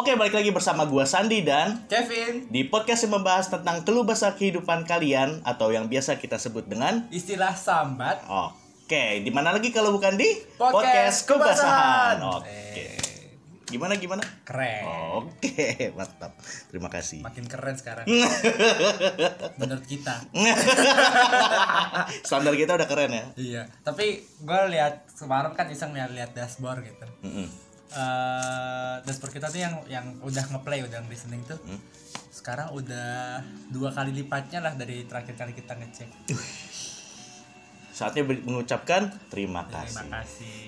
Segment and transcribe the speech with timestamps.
[0.00, 4.32] Oke, balik lagi bersama gua Sandi dan Kevin, di podcast yang membahas tentang keluh basah
[4.32, 9.92] kehidupan kalian atau yang biasa kita sebut dengan istilah sambat Oke, di mana lagi kalau
[9.92, 12.16] bukan di Podcast kebasahan.
[12.16, 12.32] Kebasahan.
[12.32, 12.80] Oke.
[12.80, 12.96] Eh.
[13.68, 14.24] Gimana gimana?
[14.48, 14.88] keren.
[15.20, 15.68] Oke,
[16.00, 16.32] mantap.
[16.72, 17.20] Terima kasih.
[17.20, 18.08] Makin keren sekarang.
[19.60, 20.24] Menurut kita.
[22.26, 23.24] Standar kita udah keren ya.
[23.36, 23.62] Iya.
[23.84, 27.04] Tapi gue lihat kemarin kan iseng lihat lihat dashboard gitu.
[27.20, 27.68] Mm-mm.
[27.90, 31.58] Eh dashboard kita tuh yang yang udah ngeplay udah listening tuh.
[31.66, 31.80] Hmm.
[32.30, 36.08] Sekarang udah dua kali lipatnya lah dari terakhir kali kita ngecek.
[37.90, 40.08] Saatnya mengucapkan terima Terima kasih.
[40.08, 40.62] kasih.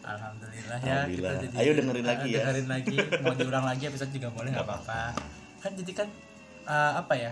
[0.00, 1.32] Alhamdulillah ya Alhamdulillah.
[1.36, 2.40] kita jadi Ayo dengerin lagi eh, ya.
[2.40, 2.96] Dengerin lagi.
[3.20, 5.00] Mau diulang lagi episode juga boleh nggak apa-apa.
[5.60, 6.08] Kan jadi kan
[6.64, 7.30] eh, apa ya?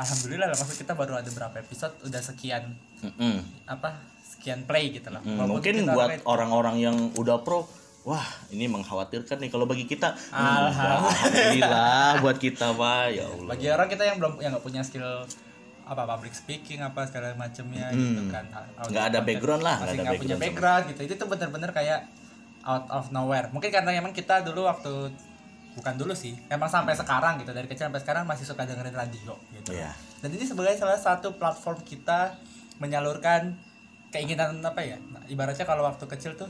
[0.00, 3.44] Alhamdulillah lah maksud kita baru ada berapa episode udah sekian Mm-mm.
[3.68, 5.20] apa sekian play gitu lah.
[5.20, 7.68] Walaupun mungkin buat orang-orang yang udah pro
[8.02, 10.14] wah ini mengkhawatirkan nih kalau bagi kita.
[10.34, 12.18] Hmm, Alhamdulillah.
[12.22, 13.04] buat kita pak.
[13.14, 13.48] Ya Allah.
[13.54, 15.22] Bagi orang kita yang belum yang nggak punya skill
[15.82, 18.44] apa public speaking apa segala macamnya gitu kan.
[18.78, 21.00] Audio Nggak ada background lah, masih ada nggak punya background gitu.
[21.06, 22.00] Itu tuh bener-bener kayak
[22.66, 23.50] out of nowhere.
[23.54, 25.10] Mungkin karena emang kita dulu waktu
[25.72, 27.54] bukan dulu sih emang sampai sekarang gitu.
[27.54, 29.74] Dari kecil sampai sekarang masih suka dengerin radio gitu.
[29.74, 29.94] Iya.
[30.22, 32.38] dan ini sebagai salah satu platform kita
[32.78, 33.58] menyalurkan
[34.14, 34.94] keinginan apa ya?
[35.10, 36.46] Nah, ibaratnya kalau waktu kecil tuh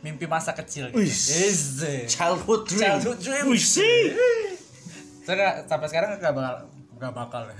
[0.00, 1.00] mimpi masa kecil gitu.
[1.00, 3.44] Is childhood dream Childhood dream.
[3.46, 3.62] Wih.
[5.20, 6.56] Saya sampai sekarang nggak bakal
[6.94, 7.54] nggak bakal ya.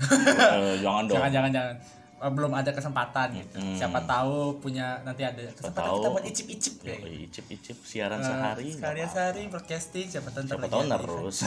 [0.51, 1.75] Eh, jangan dong jangan jangan jangan
[2.21, 3.73] Eh, belum ada kesempatan gitu Hmm.
[3.73, 5.95] siapa tahu punya nanti ada kesempatan tahu.
[5.97, 10.05] kita buat icip icip Yo, ya icip icip siaran Eh, sehari sekali nggak sehari broadcasting
[10.05, 11.37] siapa tahu siapa tahu terus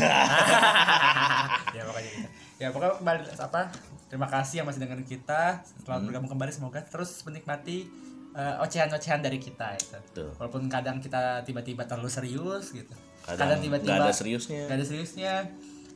[1.70, 3.60] ya pokoknya gitu ya pokoknya kembali apa
[4.06, 5.42] terima kasih yang masih dengerin kita
[5.78, 6.06] selamat Hmm.
[6.06, 7.86] bergabung kembali semoga terus menikmati
[8.34, 9.96] eh, ocehan-ocehan dari kita gitu.
[10.04, 10.28] Betul.
[10.36, 12.90] walaupun kadang kita tiba-tiba terlalu serius gitu
[13.24, 15.32] kadang nggak ada seriusnya nggak ada seriusnya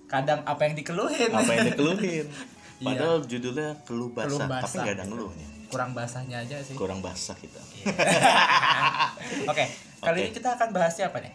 [0.06, 2.26] kadang apa yang dikeluhin apa yang dikeluhin
[2.78, 2.94] Iya.
[2.94, 4.80] padahal judulnya keluh basah, Keluh tapi basah.
[4.80, 7.58] nggak ada ngeluhnya kurang basahnya aja sih kurang basah kita
[9.50, 9.64] Oke,
[9.98, 10.22] kali Oke.
[10.22, 11.32] ini kita akan bahasnya apa nih?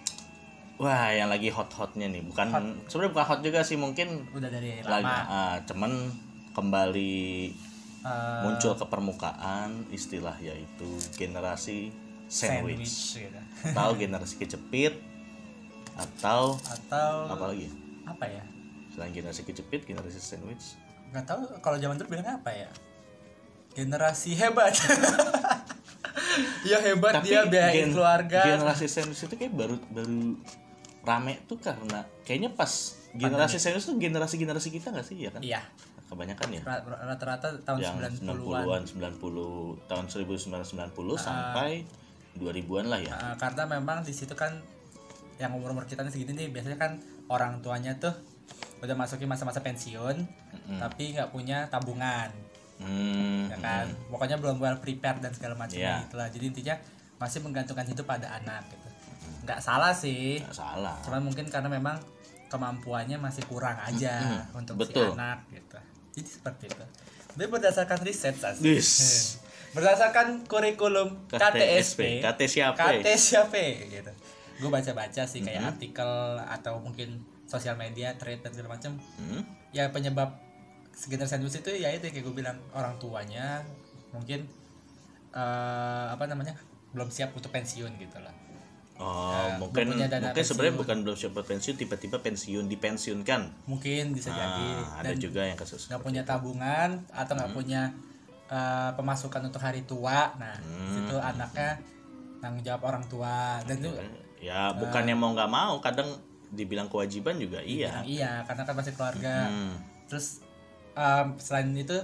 [0.74, 2.48] wah yang lagi hot hotnya nih bukan
[2.88, 5.16] sebenarnya bukan hot juga sih mungkin Udah dari lagi lama.
[5.28, 5.92] ah, cuman
[6.52, 7.16] kembali
[8.04, 11.90] eh, muncul ke permukaan istilah yaitu generasi
[12.26, 13.40] sandwich, sandwich gitu.
[13.70, 14.94] atau generasi kecepit
[15.94, 17.70] atau Atau apa lagi
[18.04, 18.44] apa ya?
[18.90, 20.76] selain generasi kecepit generasi sandwich
[21.10, 22.70] Nggak tahu kalau zaman dulu bilangnya apa ya?
[23.72, 24.74] Generasi hebat.
[26.66, 28.42] ya hebat dia biayain gen- keluarga.
[28.44, 30.38] generasi sandwich itu kayak baru baru
[31.02, 35.42] rame tuh karena kayaknya pas generasi sandwich tuh generasi generasi kita nggak sih ya kan
[35.44, 35.62] Iya,
[36.14, 36.62] kebanyakan ya?
[36.62, 38.82] Ra- rata-rata tahun yang 90-an.
[38.82, 38.82] 90-an
[39.18, 40.70] 90 tahun 1990
[41.14, 41.18] Ah.
[41.18, 41.84] sampai
[42.36, 43.14] 2000-an lah ya?
[43.14, 44.54] Eh, karena memang di situ kan
[45.36, 46.92] yang umur-umur kita segini nih biasanya kan
[47.28, 48.14] orang tuanya tuh
[48.80, 50.18] udah masukin masa-masa pensiun
[50.78, 52.30] tapi nggak punya tabungan.
[52.76, 53.86] Hmm, ya kan?
[54.10, 56.06] pokoknya belum well prepare dan segala macamnya Iya.
[56.06, 56.28] itulah.
[56.28, 56.76] Jadi intinya
[57.16, 58.90] masih menggantungkan hidup pada anak gitu.
[59.44, 60.40] Nggak salah sih.
[60.40, 60.98] Nggak salah.
[61.02, 61.96] Cuman mungkin karena memang
[62.48, 65.10] kemampuannya masih kurang aja untuk betul.
[65.10, 65.78] si anak gitu
[66.14, 66.86] jadi seperti itu.
[67.34, 68.90] Tapi berdasarkan riset Sas, Dis.
[69.76, 72.78] berdasarkan kurikulum KTSP KT siapa?
[72.78, 73.58] KT siapa?
[73.90, 74.12] Gitu.
[74.62, 79.42] Gue baca-baca sih kayak artikel atau mungkin sosial media thread dan segala macam Hmm?
[79.74, 80.38] ya penyebab
[80.94, 83.66] sekitar sandwich itu ya itu kayak gue bilang orang tuanya
[84.14, 84.46] mungkin
[85.34, 86.54] eh, apa namanya
[86.94, 88.30] belum siap untuk pensiun gitu lah
[89.04, 93.68] Oh, Ya, mungkin mungkin sebenarnya bukan belum siap pensiun tiba-tiba pensiun dipensiunkan.
[93.68, 94.68] Mungkin bisa jadi.
[94.80, 97.92] Ah, ada dan juga yang kasus nggak punya tabungan atau nggak punya
[98.48, 100.32] eh, pemasukan untuk hari tua.
[100.40, 100.94] Nah Hmm.
[100.96, 101.76] situ anaknya
[102.40, 103.60] tanggung jawab orang tua.
[103.68, 103.92] Dan itu
[104.40, 106.08] ya bukannya mau nggak mau kadang
[106.54, 108.06] dibilang kewajiban juga iya.
[108.06, 109.50] iya karena kan masih keluarga.
[109.50, 109.74] Hmm.
[110.06, 110.46] terus
[110.94, 111.98] em, selain itu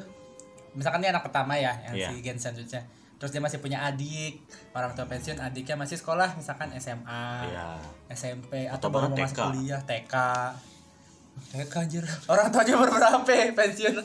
[0.73, 2.09] misalkan dia anak pertama ya yang Iya.
[2.09, 2.81] si gen sandwichnya
[3.19, 4.39] terus dia masih punya adik
[4.71, 7.67] orang tua pensiun adiknya masih sekolah misalkan SMA Iya.
[8.09, 9.43] SMP atau, Atau baru mau masuk TK.
[9.45, 10.15] kuliah TK
[11.51, 13.95] TK anjir orang tuanya baru berapa ya pensiun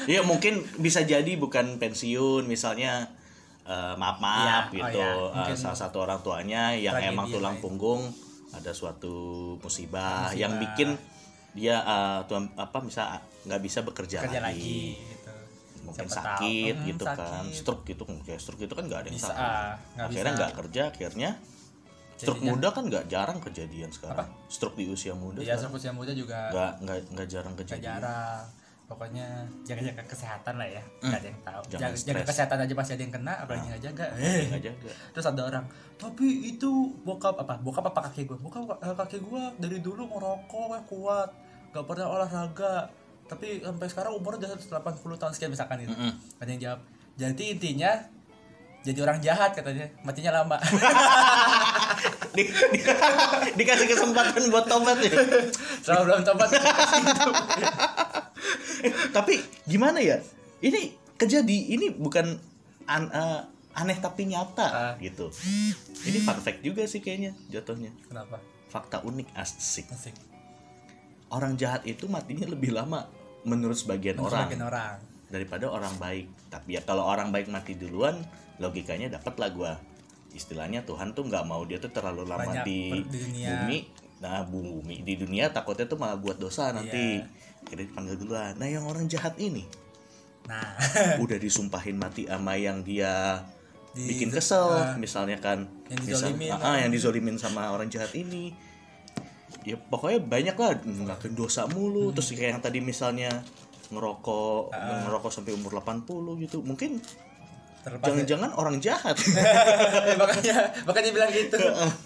[0.00, 3.04] Iya mungkin bisa jadi bukan pensiun misalnya
[3.62, 7.28] eh, maaf maaf Iya, oh gitu iya, eh, mungkin salah satu orang tuanya yang emang
[7.28, 7.60] tulang lain.
[7.60, 8.02] punggung
[8.48, 9.12] ada suatu
[9.58, 10.38] musibah, Musibah.
[10.38, 10.94] yang bikin
[11.52, 13.12] dia eh, tuan apa bisa
[13.42, 14.54] nggak bisa bekerja kerja lagi.
[14.54, 14.78] lagi
[15.88, 16.24] mungkin Siapa tahu.
[16.38, 17.52] sakit Hmm, gitu kan sakit.
[17.54, 18.02] stroke gitu.
[18.22, 19.40] Kayak stroke itu kan nggak ada yang Bisa, sakit.
[19.42, 21.30] ah, nggak akhirnya nggak kerja akhirnya
[22.14, 24.28] stroke Jadinya- muda kan nggak jarang kejadian sekarang.
[24.46, 25.72] Stroke di usia muda ya sekarang.
[25.72, 27.98] usia muda juga nggak nggak nggak jarang nggak kejadian.
[27.98, 28.42] jarang.
[28.84, 29.28] Pokoknya
[29.62, 30.80] jaga-jaga kesehatan lah ya.
[30.98, 31.60] Nggak ada yang tahu.
[31.68, 34.04] Jangan jaga, jaga kesehatan aja pasti ada yang kena apalagi nggak jaga.
[34.16, 34.40] Eh.
[34.48, 34.88] nggak jaga.
[35.12, 35.64] Terus ada orang
[35.94, 37.54] tapi itu bokap apa?
[37.58, 41.30] Bokap apa kakek gue bokap eh, kakek gue dari dulu ngerokok eh, kuat.
[41.68, 42.88] Gak pernah olahraga
[43.28, 46.12] tapi sampai sekarang umurnya udah 80 tahun sekian misalkan itu Mm-mm.
[46.40, 46.80] ada yang jawab
[47.14, 47.92] jadi intinya
[48.78, 49.90] jadi orang jahat katanya.
[50.00, 50.54] Matinya lama.
[52.38, 52.86] Di, di-
[53.58, 55.18] dikasih kesempatan buat tobat ya?
[55.82, 56.46] Selama belum tobat.
[59.12, 59.34] Tapi
[59.66, 60.22] gimana ya?
[60.62, 62.38] Ini kejadi ini bukan
[62.86, 63.40] an- eh,
[63.74, 64.94] aneh tapi nyata Ah.
[64.98, 65.30] gitu.
[66.06, 67.90] Ini fun fact juga sih kayaknya jatuhnya.
[68.06, 68.38] Kenapa?
[68.70, 69.90] Fakta unik asik.
[69.90, 70.14] Asik.
[71.28, 73.10] Orang jahat itu matinya lebih lama
[73.48, 74.44] menurut sebagian orang.
[74.44, 74.96] Sebagian orang.
[75.28, 76.26] Daripada orang baik.
[76.48, 78.16] Tapi ya kalau orang baik mati duluan
[78.56, 79.72] logikanya dapat lah gua.
[80.30, 83.64] Istilahnya Tuhan tuh nggak mau dia tuh terlalu lama Banyak di, dunia.
[83.64, 83.78] bumi.
[84.18, 87.18] Nah bumi di dunia takutnya tuh malah buat dosa nanti.
[87.18, 87.26] Iya.
[87.68, 88.52] jadi dipanggil duluan.
[88.54, 89.64] Nah yang orang jahat ini.
[90.46, 90.76] Nah.
[91.24, 93.44] Udah disumpahin mati sama yang dia
[93.92, 94.64] Di- bikin kesel.
[94.64, 94.96] ah.
[94.96, 98.52] misalnya kan Yang misal- dizolimin ah, ah, yang dizolimin sama orang jahat ini
[99.62, 102.10] ya pokoknya banyak lah ngelakuin dosa mulu.
[102.10, 102.14] Hmm.
[102.14, 103.30] terus kayak yang tadi misalnya
[103.88, 105.08] ngerokok Ah.
[105.08, 106.60] ngerokok sampai umur 80 gitu.
[106.60, 107.00] Mungkin
[107.88, 109.16] jangan-jangan orang jahat.
[110.20, 111.56] Makanya makanya bilang gitu.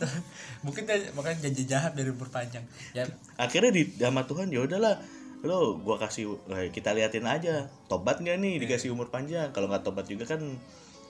[0.66, 0.86] Mungkin
[1.18, 2.62] makanya janji jahat dari umur panjang.
[2.94, 3.02] Ya.
[3.34, 4.94] Akhirnya di sama Tuhan ya udahlah
[5.42, 9.50] lo gua kasih eh, kita liatin aja tobat nggak nih dikasih umur panjang?
[9.50, 10.38] Kalau nggak tobat juga kan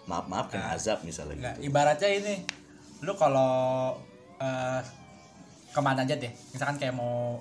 [0.03, 1.69] maaf maaf kena azab misalnya nggak gitu.
[1.69, 2.35] ibaratnya ini
[3.05, 3.93] lu kalau
[4.41, 4.81] eh,
[5.73, 7.41] ke mana aja deh misalkan kayak mau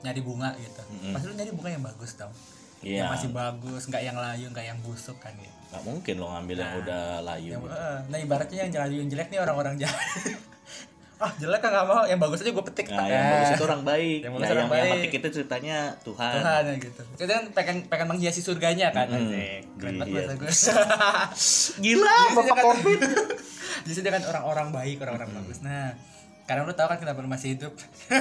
[0.00, 0.80] nyari bunga gitu
[1.10, 2.32] pasti lu nyari bunga yang bagus dong
[2.80, 3.04] Iya.
[3.04, 6.56] yang masih bagus nggak yang layu nggak yang busuk kan gitu nggak mungkin lo ngambil
[6.56, 10.00] yang udah layu yang, eh, nah ibaratnya yang layu yang jelek nih orang-orang jahat
[11.20, 13.64] ah jelek kan nggak mau yang bagus aja gue petik Nah, yang Eh, bagus itu
[13.68, 14.18] orang baik.
[14.18, 14.92] Yang Yang, bagus nah, orang yang, yang baik.
[14.96, 16.32] petik itu ceritanya Tuhan.
[16.32, 19.28] Tuhan ya gitu kita kan pengen pengen menghiasi surganya kan Mm-mm.
[19.28, 19.60] Asik.
[19.76, 20.34] keren banget Iya.
[20.34, 20.48] gue
[21.84, 23.00] Gila, bapak covid.
[23.86, 25.58] Jadi kan orang-orang baik, orang-orang bagus.
[25.60, 25.92] Nah,
[26.50, 27.70] karena lu tahu kan kenapa lu masih hidup.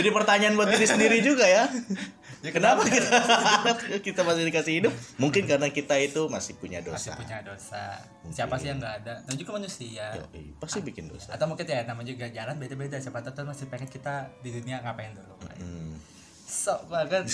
[0.00, 1.68] Jadi pertanyaan buat diri sendiri juga ya.
[2.38, 3.18] Ya, kenapa kita
[4.06, 4.94] kita masih dikasih hidup?
[5.18, 7.18] Mungkin karena kita itu masih punya Masih dosa.
[7.18, 7.98] punya dosa.
[8.30, 9.18] Siapa sih yang nggak ada?
[9.26, 10.14] Dan juga manusia.
[10.14, 11.34] Yoi, pasti bikin dosa.
[11.34, 12.94] Atau mungkin ya namanya juga jalan beda-beda.
[13.02, 15.34] Siapa tahu masih pengen kita di dunia ngapain dulu.
[15.58, 15.98] Hmm.
[16.46, 17.26] Sok banget.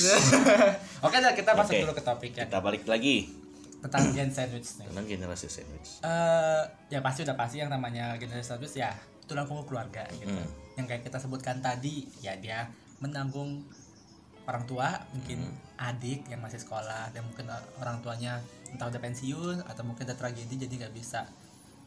[1.04, 1.82] Oke, dah kita masuk Oke.
[1.84, 3.43] dulu ke topik ya Kita balik lagi
[3.84, 4.88] tentang gen sandwich nih.
[4.88, 6.00] tentang generasi sandwich.
[6.00, 8.96] Eh, ya pasti udah pasti yang namanya generasi sandwich ya
[9.28, 10.32] tulang punggung keluarga gitu.
[10.32, 10.48] Hmm.
[10.80, 12.72] Yang kayak kita sebutkan tadi ya dia
[13.04, 13.60] menanggung
[14.48, 15.56] orang tua, mungkin Hmm.
[15.92, 17.48] adik yang masih sekolah dan mungkin
[17.80, 18.40] orang tuanya
[18.72, 21.24] entah udah pensiun atau mungkin udah tragedi jadi nggak bisa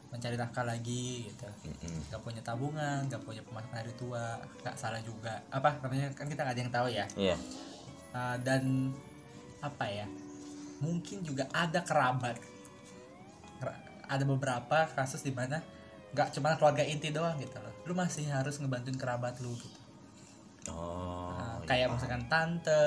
[0.07, 1.43] mencari nafkah lagi gitu.
[1.67, 2.07] Mm-mm.
[2.07, 5.35] Gak punya tabungan, gak punya pemasukan dari tua, nggak salah juga.
[5.51, 7.05] Apa namanya kan kita nggak ada yang tahu ya.
[7.19, 7.35] Iya.
[8.15, 8.95] Uh, dan
[9.59, 10.07] apa ya
[10.79, 12.37] mungkin juga ada kerabat
[13.57, 15.57] Ker- ada beberapa kasus di mana
[16.09, 19.79] nggak cuma keluarga inti doang gitu loh lu masih harus ngebantuin kerabat lu gitu
[20.67, 21.31] Oh.
[21.31, 21.95] Nah, iya, kayak paham.
[21.95, 22.83] misalkan tante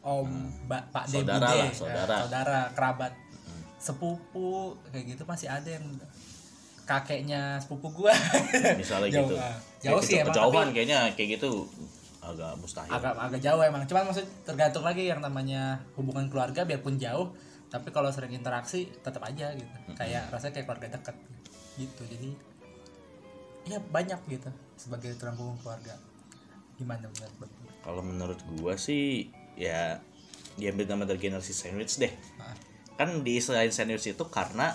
[0.00, 0.30] om
[0.64, 2.16] ba- pak Saudara bude, lah, ya, saudara.
[2.22, 3.12] saudara kerabat
[3.76, 4.50] sepupu
[4.86, 5.82] kayak gitu masih ada yang
[6.84, 8.14] kakeknya sepupu gua
[8.76, 9.34] misalnya Jauh, gitu.
[9.34, 9.50] Ya,
[9.82, 11.50] Jauh gitu, sih emang, Kejauhan tapi- kayaknya kayak gitu
[12.24, 12.90] agak mustahil.
[12.90, 17.30] agak agak jauh emang cuman maksud tergantung lagi yang namanya hubungan keluarga biarpun jauh
[17.68, 21.16] tapi kalau sering interaksi tetap aja gitu kayak rasanya kayak keluarga dekat
[21.74, 22.30] gitu jadi
[23.66, 25.94] ya banyak gitu sebagai tulang punggung keluarga
[26.74, 27.50] gimana menurut?
[27.84, 30.02] Kalau menurut gua sih ya
[30.58, 32.10] diambil nama dari generasi sandwich deh.
[32.38, 32.54] Ah,
[32.94, 34.74] Kan di selain sandwich itu karena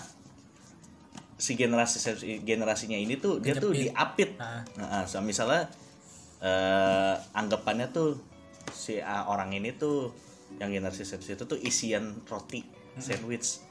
[1.40, 2.00] si generasi
[2.44, 3.92] generasinya ini tuh dia tuh Kejepit.
[3.92, 4.30] diapit.
[4.36, 5.68] ah, Nah, so, misalnya
[6.40, 8.16] eh anggapannya tuh
[8.72, 10.12] si ah, orang ini tuh
[10.58, 12.64] yang generasi sandwich itu tuh isian roti
[12.98, 13.62] sandwich.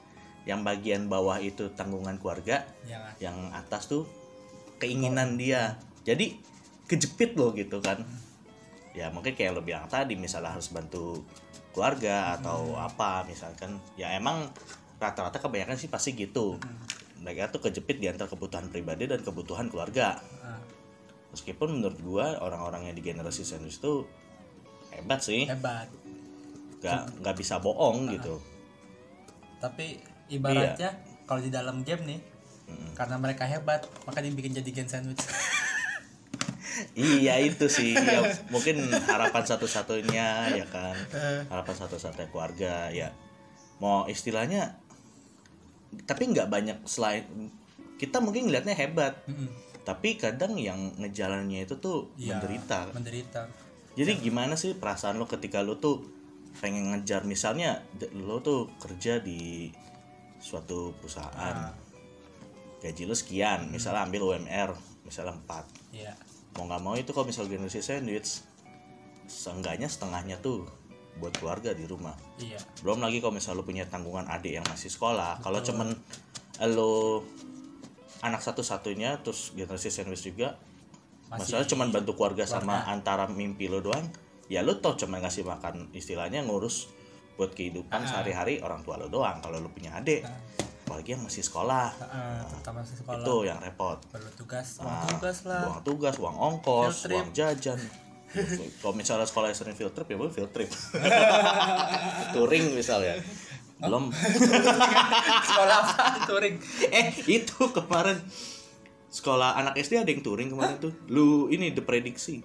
[0.47, 2.63] Yang bagian bawah itu tanggungan keluarga,
[3.19, 4.07] yang atas tuh
[4.79, 5.77] keinginan dia.
[6.07, 6.39] Jadi
[6.87, 8.01] kejepit loh gitu kan.
[8.97, 11.21] Ya mungkin kayak lo bilang tadi misalnya harus bantu
[11.75, 13.77] keluarga atau apa misalkan.
[13.99, 14.49] Ya emang
[14.97, 16.57] rata-rata kebanyakan sih pasti gitu.
[17.19, 20.17] Mereka tuh kejepit di antara kebutuhan pribadi dan kebutuhan keluarga.
[20.41, 20.57] Ah,
[21.39, 24.03] meskipun menurut gua orang-orang yang di generasi sandwich tuh
[24.91, 25.47] hebat sih.
[25.47, 25.87] Hebat.
[26.83, 28.43] Nggak nggak bisa bohong gitu.
[29.63, 32.21] Tapi ibaratnya kalau di dalam game nih
[32.69, 32.93] Mm.
[32.93, 35.25] karena mereka hebat maka dibikin jadi gen sandwich
[36.95, 37.91] Iya itu sih.
[37.91, 40.95] Ya, mungkin harapan satu-satunya ya kan.
[41.51, 43.11] Harapan satu-satunya keluarga ya.
[43.83, 44.79] Mau istilahnya
[46.07, 47.25] tapi nggak banyak selain
[47.99, 49.19] kita mungkin ngelihatnya hebat.
[49.27, 49.49] Mm-mm.
[49.89, 52.93] Tapi kadang yang ngejalannya itu tuh Iya, menderita.
[52.93, 53.41] menderita.
[53.97, 56.05] Jadi gimana sih perasaan lo ketika lo tuh
[56.61, 57.25] pengen ngejar?
[57.25, 57.81] Misalnya
[58.13, 59.73] lo tuh kerja di
[60.37, 61.73] suatu perusahaan.
[62.85, 66.13] Gaji lo sekian misalnya ambil UMR misalnya 4 iya.
[66.55, 68.45] Mau nggak mau itu kalau misal generasi sandwich
[69.25, 70.69] seenggaknya setengahnya tuh
[71.17, 72.13] buat keluarga di rumah.
[72.37, 72.61] Iya.
[72.85, 75.41] Belum lagi kalau misal lo punya tanggungan adik yang masih sekolah.
[75.41, 75.91] Kalau cuman
[76.71, 77.25] lo
[78.19, 80.59] anak satu-satunya terus generasi sandwich juga.
[81.29, 84.01] Masih masalah cuman bantu keluarga sama antara mimpi lo doang
[84.49, 86.89] ya lo tau cuma ngasih makan istilahnya ngurus
[87.37, 90.25] buat kehidupan sehari-hari orang tua lo doang kalau lo punya adik.
[90.83, 91.93] Apalagi yang masih sekolah.
[91.93, 93.21] Heeh, terutama di sekolah.
[93.21, 94.01] itu yang repot.
[94.09, 95.61] Perlu tugas uang Ah, tugas lah.
[95.69, 97.77] uang tugas uang ongkos uang jajan.
[98.81, 100.69] Kalau misalnya sekolah sering field trip ya boleh field trip.
[102.33, 103.21] Touring misalnya
[103.83, 104.11] belum.
[105.41, 105.93] Sekolah apa?
[106.27, 106.55] Touring.
[106.85, 108.19] Eh itu kemarin.
[109.09, 110.93] Sekolah anak SD ada yang touring kemarin tuh.
[111.07, 112.43] Lu ini the prediksi.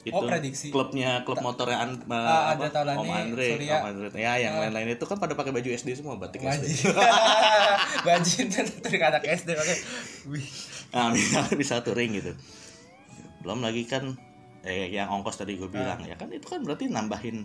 [0.00, 0.72] Itu Oh, prediksi.
[0.72, 3.76] klubnya klub motornya An- Ah, apa, ada Taulani, Om Andre Surya.
[3.76, 4.08] Om Andre.
[4.16, 6.64] Ya yang lain-lain itu kan pada pakai baju SD semua batik Wajib.
[6.64, 6.88] SD
[8.08, 8.44] Wajib
[8.80, 9.74] dari anak SD oke
[10.32, 10.48] wih.
[10.90, 12.32] Nah misalnya bisa touring gitu.
[13.44, 14.16] Belum lagi kan
[14.64, 17.44] eh, yang ongkos tadi gue bilang ya kan itu kan berarti nambahin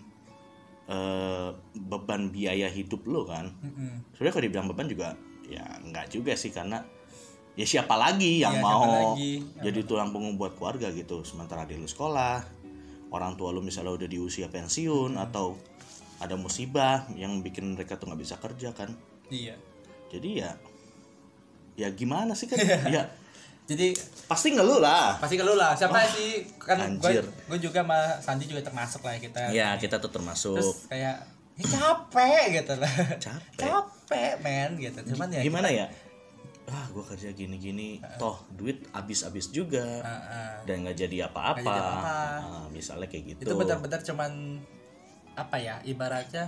[0.90, 3.50] eh, beban biaya hidup lo kan.
[3.62, 4.14] Mm-mm.
[4.14, 5.10] sebenarnya kalau dibilang beban juga
[5.46, 6.82] ya nggak juga sih karena
[7.54, 9.46] ya siapa lagi yang siapa mau lagi?
[9.62, 11.22] jadi tulang punggung buat keluarga gitu.
[11.26, 12.44] Sementara di lu sekolah
[13.14, 15.56] orang tua lu misalnya udah di usia pensiun atau
[16.20, 18.92] ada musibah yang bikin mereka tuh nggak bisa kerja kan.
[19.32, 19.56] Iya.
[20.12, 20.52] Jadi ya
[21.76, 22.60] ya gimana sih kan?
[22.94, 23.12] Ya
[23.66, 23.98] jadi
[24.30, 25.18] pasti ngeluh lah.
[25.18, 25.74] Pasti ke lu lah.
[25.74, 26.46] Siapa sih?
[26.62, 29.42] Kan gue gue juga sama Sandi juga termasuk lah ya kita.
[29.50, 30.62] Ya kita tuh termasuk.
[30.62, 31.26] Terus kayak
[31.58, 32.94] ya capek gitu lah.
[33.18, 33.66] Capek.
[33.66, 35.18] capek men gitu.
[35.18, 35.90] Cuman ya gimana ya?
[36.70, 37.98] Ah gue kerja gini-gini.
[38.22, 40.02] Toh duit habis-habis juga.
[40.06, 40.54] Ah, ah.
[40.70, 41.74] dan nggak jadi apa-apa.
[41.74, 43.50] Ah, misalnya kayak gitu.
[43.50, 44.62] Itu benar-benar cuman
[45.36, 46.48] apa ya ibaratnya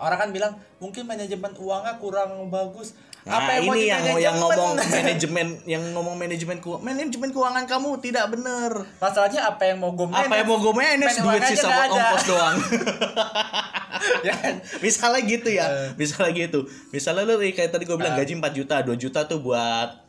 [0.00, 4.80] orang kan bilang mungkin manajemen uangnya kurang bagus Nah, apa yang ini yang yang ngomong
[4.80, 8.72] manajemen yang ngomong manajemen keuangan manajemen keuangan kamu tidak bener.
[8.96, 12.56] masalahnya apa yang mau gue Apa yang mau gue manage duit sisa buat ongkos doang.
[14.26, 15.64] ya kan Misalnya gitu ya.
[15.68, 15.88] Eh.
[16.00, 16.64] Misalnya gitu.
[16.96, 20.00] Misalnya lu kayak tadi gue bilang gaji 4 juta, 2 juta tuh buat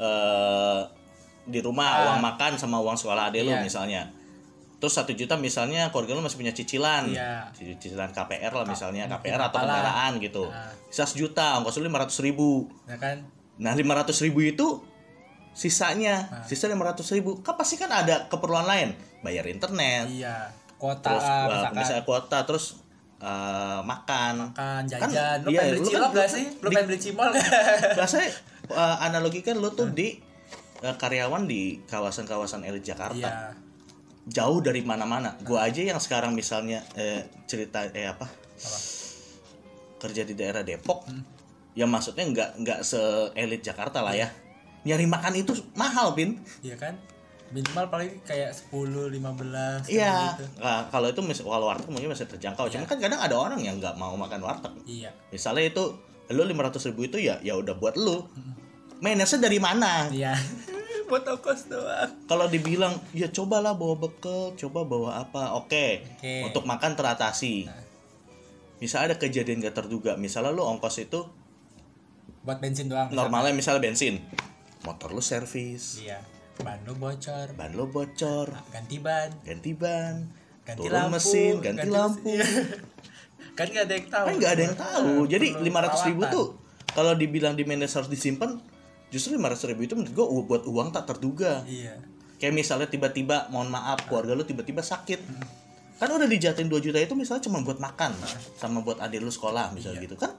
[0.00, 0.80] eh
[1.44, 3.52] di rumah uang makan sama uang sekolah adik lu.
[3.52, 3.60] Iya.
[3.60, 4.02] misalnya.
[4.76, 7.08] Terus satu juta misalnya keluarga lu masih punya cicilan.
[7.08, 7.48] Iya.
[7.54, 10.44] Cicilan KPR lah misalnya, KPR mungkin atau kendaraan gitu.
[10.46, 10.68] Nah.
[10.86, 12.68] Sisa sejuta, ongkos lu 500 ribu.
[12.84, 14.82] ya kan Nah, 500 ribu itu
[15.52, 16.44] sisanya, Nah.
[16.44, 17.38] sisa 500 ribu.
[17.40, 22.76] Kan pasti kan ada keperluan lain, bayar internet, iya kota terus uh, misalnya kuota, terus
[23.18, 24.50] uh, makan.
[24.50, 26.58] makan Kan, jajan lu iya, pengen beli lu kan- cilok lu gak kan sih lu
[26.60, 27.30] di- pengen beli cimol?
[27.96, 28.28] Biasanya
[28.68, 30.18] uh, analogi kan lo tuh di
[30.82, 33.16] uh, karyawan di kawasan-kawasan elit Jakarta.
[33.16, 33.32] iya
[34.24, 35.36] Jauh dari mana-mana.
[35.40, 38.24] Gua aja yang sekarang misalnya eh, cerita eh apa?
[38.24, 38.78] Apa?
[40.00, 41.04] Kerja di daerah Depok.
[41.04, 41.24] Hmm.
[41.74, 44.28] Ya maksudnya nggak nggak se-elit Jakarta lah ya.
[44.84, 46.40] Nyari makan itu mahal, Bin.
[46.60, 46.92] iya kan
[47.52, 50.44] minimal paling kayak 10 15 Iya, gitu.
[50.58, 52.66] nah, kalau itu mis- kalau warteg mungkin masih terjangkau.
[52.66, 54.74] Cuma kan kadang ada orang yang nggak mau makan warteg.
[54.84, 55.94] iya Misalnya itu
[56.34, 58.26] lu 500 ribu itu ya ya udah buat lu.
[58.98, 60.08] Manage dari mana?
[60.10, 60.34] iya
[61.06, 65.56] buat ongkos doang Kalau dibilang ya cobalah bawa bekal, coba bawa apa?
[65.60, 66.04] Oke.
[66.18, 66.48] Oke.
[66.48, 67.68] Untuk makan teratasi.
[68.82, 71.24] Misal ada kejadian gak terduga, misalnya lu ongkos itu
[72.44, 74.20] buat bensin doang normalnya misalnya bensin.
[74.84, 76.20] Motor lu servis, iya
[76.60, 80.30] ban lu bocor ban lu bocor, ganti ban ganti ban,
[80.62, 82.30] ganti turun lampu mesin, ganti, lampu.
[82.36, 82.46] iya.
[83.58, 86.46] kan gak ada yang tahu kan nggak ada yang tahu jadi lima ratus ribu tuh
[86.94, 88.60] kalau dibilang di manage harus disimpan
[89.14, 91.62] justru lima ratus ribu itu menurut gue buat uang tak terduga.
[91.70, 92.02] Iya.
[92.42, 95.22] Kayak misalnya tiba-tiba mohon maaf keluarga lu tiba-tiba sakit.
[96.02, 98.10] Kan udah dijatin 2 juta itu misalnya cuma buat makan
[98.58, 100.18] sama buat adik lu sekolah misalnya gitu.
[100.18, 100.34] Kan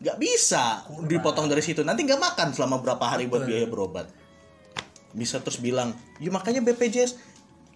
[0.00, 1.84] nggak bisa dipotong dari situ.
[1.84, 4.08] Nanti nggak makan selama berapa hari buat biaya berobat.
[5.12, 7.20] Bisa terus bilang ya makanya BPJS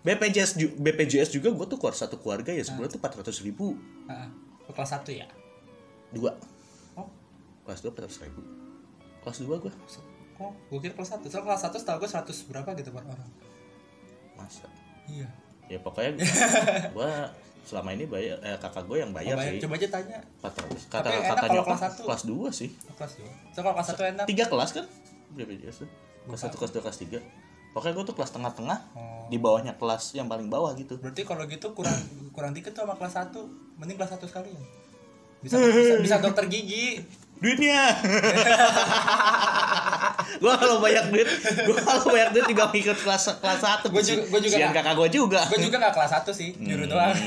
[0.00, 3.76] BPJS BPJS juga gue tuh keluar satu keluarga ya sebulan tuh 400 ribu.
[4.08, 4.28] Heeh.
[4.64, 5.28] Lu kelas satu ya?
[6.08, 6.32] Dua.
[6.96, 7.04] Oh.
[7.68, 8.65] Kelas dua 400 ribu
[9.26, 10.52] kelas dua gue kok?
[10.70, 11.26] Gue kira kelas satu.
[11.26, 13.30] Soalnya kelas satu setahu gue 100 berapa gitu per orang.
[14.38, 14.68] Masa?
[15.10, 15.26] Iya.
[15.66, 16.14] Ya pokoknya
[16.94, 17.10] gue
[17.66, 19.34] selama ini bayar eh, kakak gue yang Oh, bayar.
[19.34, 19.58] bayar.
[19.58, 19.60] sih.
[19.66, 20.18] Coba aja tanya.
[20.38, 22.00] 400 kata Tapi enak kata nyokap kelas satu.
[22.06, 22.70] kelas dua sih.
[22.86, 23.30] Oh, kelas dua.
[23.50, 24.24] So kalau kelas satu enak?
[24.30, 24.86] tiga kelas kan?
[25.34, 25.90] BPJS tuh
[26.30, 27.18] kelas satu kelas dua kelas tiga.
[27.74, 29.26] Pokoknya gue tuh kelas tengah-tengah oh.
[29.28, 30.96] di bawahnya kelas yang paling bawah gitu.
[30.96, 31.98] Berarti kalau gitu kurang
[32.30, 33.42] kurang dikit tuh sama kelas satu.
[33.76, 34.62] Mending kelas satu sekalian.
[35.42, 37.02] Bisa bisa, bisa dokter gigi
[37.36, 37.80] duitnya.
[40.36, 41.28] Gua kalau banyak duit
[41.64, 44.94] gua kalau banyak duit juga ikut kelas kelas satu Gua juga- gua juga Sian kakak
[44.94, 45.40] gua juga.
[45.46, 47.14] gue juga gak kelas 1 sih nyuruh doang.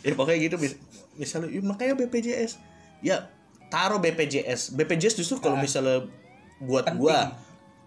[0.00, 0.78] Ya pokoknya gitu mis-
[1.14, 2.58] misalnya "Ih, makanya BPJS
[3.00, 3.28] ya
[3.68, 5.62] taruh BPJS BPJS justru kalau Ah.
[5.62, 6.06] misalnya
[6.58, 6.98] buat Penting.
[6.98, 7.18] gua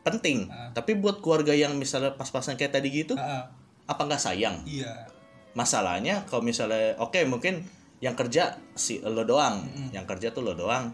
[0.01, 0.37] penting.
[0.47, 0.71] Ah.
[0.71, 3.43] tapi buat keluarga yang misalnya pas-pasan kayak tadi gitu Heeh.
[3.85, 4.63] apa nggak sayang?
[4.63, 5.11] Iya.
[5.51, 7.67] Masalahnya kalau misalnya oke mungkin
[8.01, 9.61] yang kerja si lo doang.
[9.93, 10.89] Yang kerja tuh lo doang.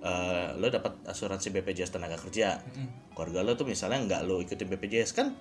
[0.00, 2.58] Eh, lo dapat asuransi BPJS tenaga kerja.
[2.60, 2.98] Mm-mm.
[3.10, 5.36] keluarga lo tuh misalnya nggak lo ikutin BPJS kan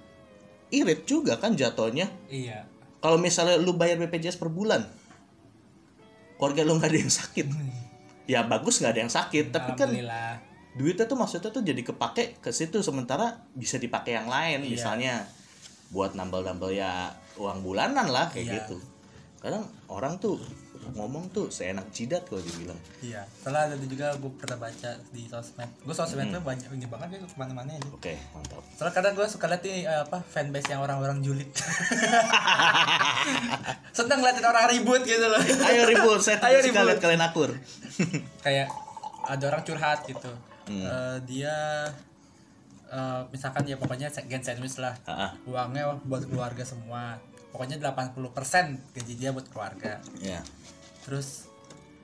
[0.69, 2.11] irit juga kan jatuhnya.
[2.27, 2.67] Iya.
[2.99, 4.83] Kalau misalnya lu bayar BPJS per bulan
[6.35, 7.47] keluarga lu nggak ada yang sakit.
[8.27, 9.89] Ya bagus nggak ada yang sakit tapi kan
[10.75, 14.69] duitnya tuh maksudnya tuh jadi kepake ke situ sementara bisa dipakai yang lain Iya.
[14.69, 15.13] misalnya
[15.89, 18.53] buat nambal-nambal ya uang bulanan lah kayak Iya.
[18.63, 18.77] gitu
[19.39, 20.35] kadang orang tuh
[20.95, 22.77] ngomong tuh seenak jidat kalau dibilang.
[23.03, 25.69] Iya soalnya ada juga gue pernah baca di sosmed.
[25.85, 28.63] Gue sosmednya banyak ini banget ya ke mana-mana aja oke mantap.
[28.75, 31.49] Soalnya kadang gue suka liat nih eh, apa fanbase yang orang-orang julid.
[33.97, 35.41] Seneng ngeliatin orang ribut gitu loh.
[35.67, 36.83] Ayo ribut saya Ayo ribut.
[36.83, 37.51] lihat kalian akur.
[38.43, 38.71] Kayak
[39.27, 40.31] ada orang curhat gitu.
[40.67, 40.83] Hmm.
[40.83, 41.55] Eh, dia
[42.89, 44.95] eh, misalkan ya pokoknya gen sandwich lah.
[45.05, 45.31] Ah, ah.
[45.45, 47.19] uangnya buat keluarga semua
[47.59, 49.99] pokoknya 80% gaji dia buat keluarga.
[50.23, 50.39] Ya
[51.03, 51.51] terus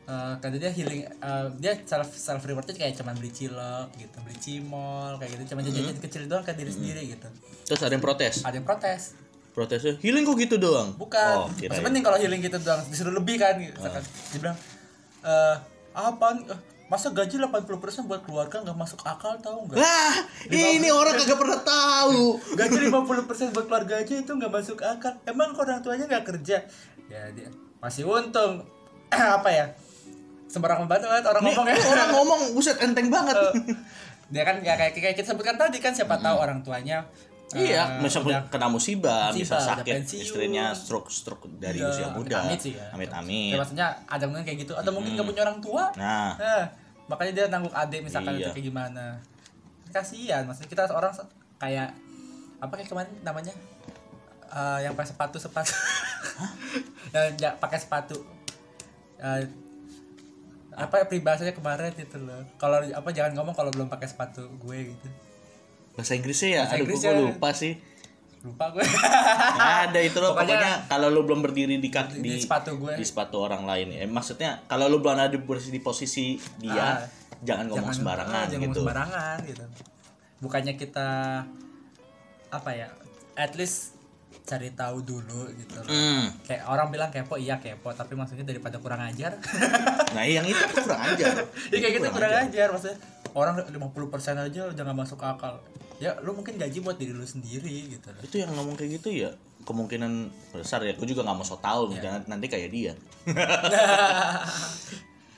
[0.06, 4.38] eh kata dia healing eh, dia self self rewardnya kayak cuman beli cilok gitu beli
[4.38, 5.56] cimol kayak gitu.
[5.56, 7.32] Cuma jajan kecil doang ke diri sendiri gitu.
[7.72, 8.44] Terus ada yang protes?
[8.44, 9.16] Ada yang protes.
[9.56, 10.92] Protesnya healing kok gitu doang?
[11.00, 11.48] Bukan.
[11.48, 13.80] Oh, masih penting kalau healing gitu doang disuruh lebih kan gitu.
[13.80, 14.58] Misalkan dia bilang
[15.24, 15.56] eh
[15.96, 16.38] apaan?
[16.52, 19.78] Eh, masa gaji 80% buat keluarga nggak masuk akal tahu nggak?
[19.82, 20.16] Wah,
[20.54, 22.38] ini orang kagak pernah tahu.
[22.54, 25.18] gaji 50% buat keluarga aja itu nggak masuk akal.
[25.26, 26.62] Emang kok orang tuanya nggak kerja?
[27.10, 27.50] Ya dia
[27.82, 28.62] masih untung.
[29.42, 29.66] Apa ya?
[30.46, 31.76] Sembarang kan orang Nih, ngomong ya.
[31.90, 33.34] orang ngomong buset enteng banget.
[34.26, 37.06] dia kan ya kayak kayak kita sebutkan tadi kan siapa tahu orang tuanya
[37.54, 40.22] iya, eh, misal udah- kena musibah, musibah, misal udah sakit, pensiun.
[40.24, 42.42] istrinya stroke stroke dari Iya, usia muda.
[42.42, 42.86] amit-amit sih ya.
[42.90, 43.54] Amit ya amit.
[43.56, 44.74] maksudnya ada mungkin kayak gitu.
[44.74, 45.84] Atau mungkin nggak punya orang tua.
[45.94, 46.66] Nah, Nah,
[47.06, 48.50] makanya dia nanggung adik misalkan Iya.
[48.50, 49.06] itu kayak gimana.
[49.88, 51.14] Kasihan maksudnya kita orang
[51.56, 51.94] kayak
[52.58, 53.54] apa kayak kemarin namanya?
[54.48, 55.70] Eh, yang pakai sepatu sepatu.
[57.14, 58.18] Yang ja- pakai sepatu.
[59.18, 59.42] Eh,
[60.74, 62.44] apa peribahasanya kemarin itu loh.
[62.56, 65.08] Kalau apa jangan ngomong kalau belum pakai sepatu gue gitu
[65.96, 67.10] bahasa Inggrisnya ya, Bahasa aduh Inggrisnya.
[67.10, 67.74] gue lupa sih.
[68.42, 72.30] lupa gue Nggak ada itu loh, Pokoknya- pokoknya, kalau lu belum berdiri di kaki di,
[72.30, 75.70] di, sepatu gue di sepatu orang lain, eh, maksudnya kalau lu belum ada di posisi,
[75.70, 76.98] di posisi dia, Ah.
[77.42, 78.80] jangan ngomong sembarangan ah, jangan ngomong gitu.
[78.82, 79.64] sembarangan gitu
[80.38, 81.08] bukannya kita
[82.52, 82.88] apa ya
[83.34, 83.98] at least
[84.42, 85.90] cari tahu dulu gitu loh.
[85.90, 86.30] Hmm.
[86.42, 89.42] kayak orang bilang kepo iya kepo tapi maksudnya daripada kurang ajar
[90.12, 91.34] Nah, yang itu kurang ajar.
[91.72, 92.46] ya kayak gitu Kurang kurang ajar.
[92.48, 92.98] ajar maksudnya
[93.32, 93.74] orang 50%
[94.40, 95.58] aja jangan masuk akal
[95.96, 98.12] ya lu mungkin gaji buat diri lu sendiri gitu.
[98.12, 99.32] Loh itu yang ngomong kayak gitu ya
[99.64, 100.12] kemungkinan
[100.52, 100.92] besar ya.
[100.94, 102.94] Aku juga nggak mau so tau jangan nanti kayak dia.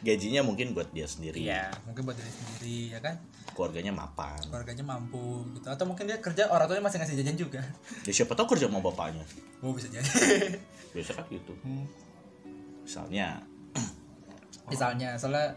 [0.06, 1.46] Gajinya mungkin buat dia sendiri.
[1.46, 3.22] Iya mungkin buat diri sendiri ya kan?
[3.54, 4.42] Keluarganya mapan.
[4.42, 5.68] Keluarganya mampu gitu.
[5.70, 7.62] Atau mungkin dia kerja orang tuanya masih ngasih jajan juga.
[8.06, 9.26] Ya siapa tahu kerja sama bapaknya.
[9.62, 10.06] Oh bisa jadi.
[10.94, 11.54] Biasa kan gitu.
[11.62, 11.86] Hmm.
[12.88, 13.44] misalnya.
[14.72, 15.52] Misalnya soalnya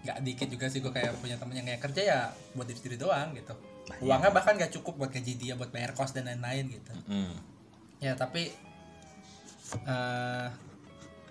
[0.00, 2.18] nggak dikit juga sih gue kayak punya temen yang kayak kerja ya
[2.56, 3.52] buat diri sendiri doang gitu
[3.90, 6.94] Nah, uangnya bahkan gak cukup buat gaji dia buat bayar kos dan lain-lain gitu.
[7.10, 7.34] Hmm,
[7.98, 8.54] ya tapi
[9.86, 10.48] eh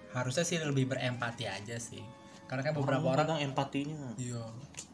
[0.10, 2.02] harusnya sih lebih berempati aja sih
[2.50, 4.18] karena kan beberapa orang orang empatinya.
[4.18, 4.42] Iya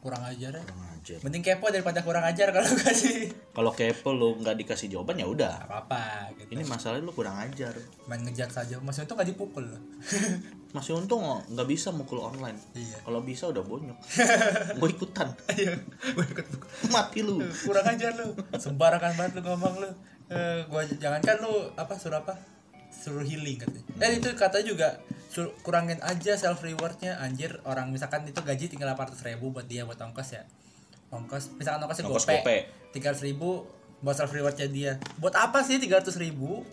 [0.03, 0.61] kurang ajar ya.
[0.61, 1.17] Kurang ajar.
[1.23, 3.31] Mending kepo daripada kurang ajar kalau gak sih.
[3.31, 5.63] Kalau kepo lu nggak dikasih jawaban ya udah.
[5.63, 6.51] Gak apa-apa gitu.
[6.51, 7.73] Ini masalahnya lu kurang ajar.
[8.11, 8.75] Main ngejar saja.
[8.83, 9.81] Maksudnya itu gak dipukul loh.
[10.75, 12.59] Masih untung nggak bisa mukul online.
[12.75, 12.99] Iya.
[13.07, 13.97] Kalau bisa udah bonyok.
[14.83, 15.31] Gue ikutan.
[16.11, 16.45] Gue ikut.
[16.91, 17.39] Mati lu.
[17.63, 18.35] Kurang ajar lu.
[18.59, 19.89] Sembarangan banget lu ngomong lu.
[20.25, 22.35] Eh, gua jangankan lu apa suruh apa?
[22.91, 23.87] Suruh healing katanya.
[24.03, 24.99] Eh itu kata juga
[25.61, 29.97] kurangin aja self rewardnya anjir orang misalkan itu gaji tinggal 800 ribu buat dia buat
[29.97, 30.43] ongkos ya
[31.09, 32.57] ongkos misalkan ongkosnya Ongkos gope gope.
[32.91, 33.67] tiga ribu
[33.99, 36.63] buat self rewardnya dia buat apa sih 300 ribu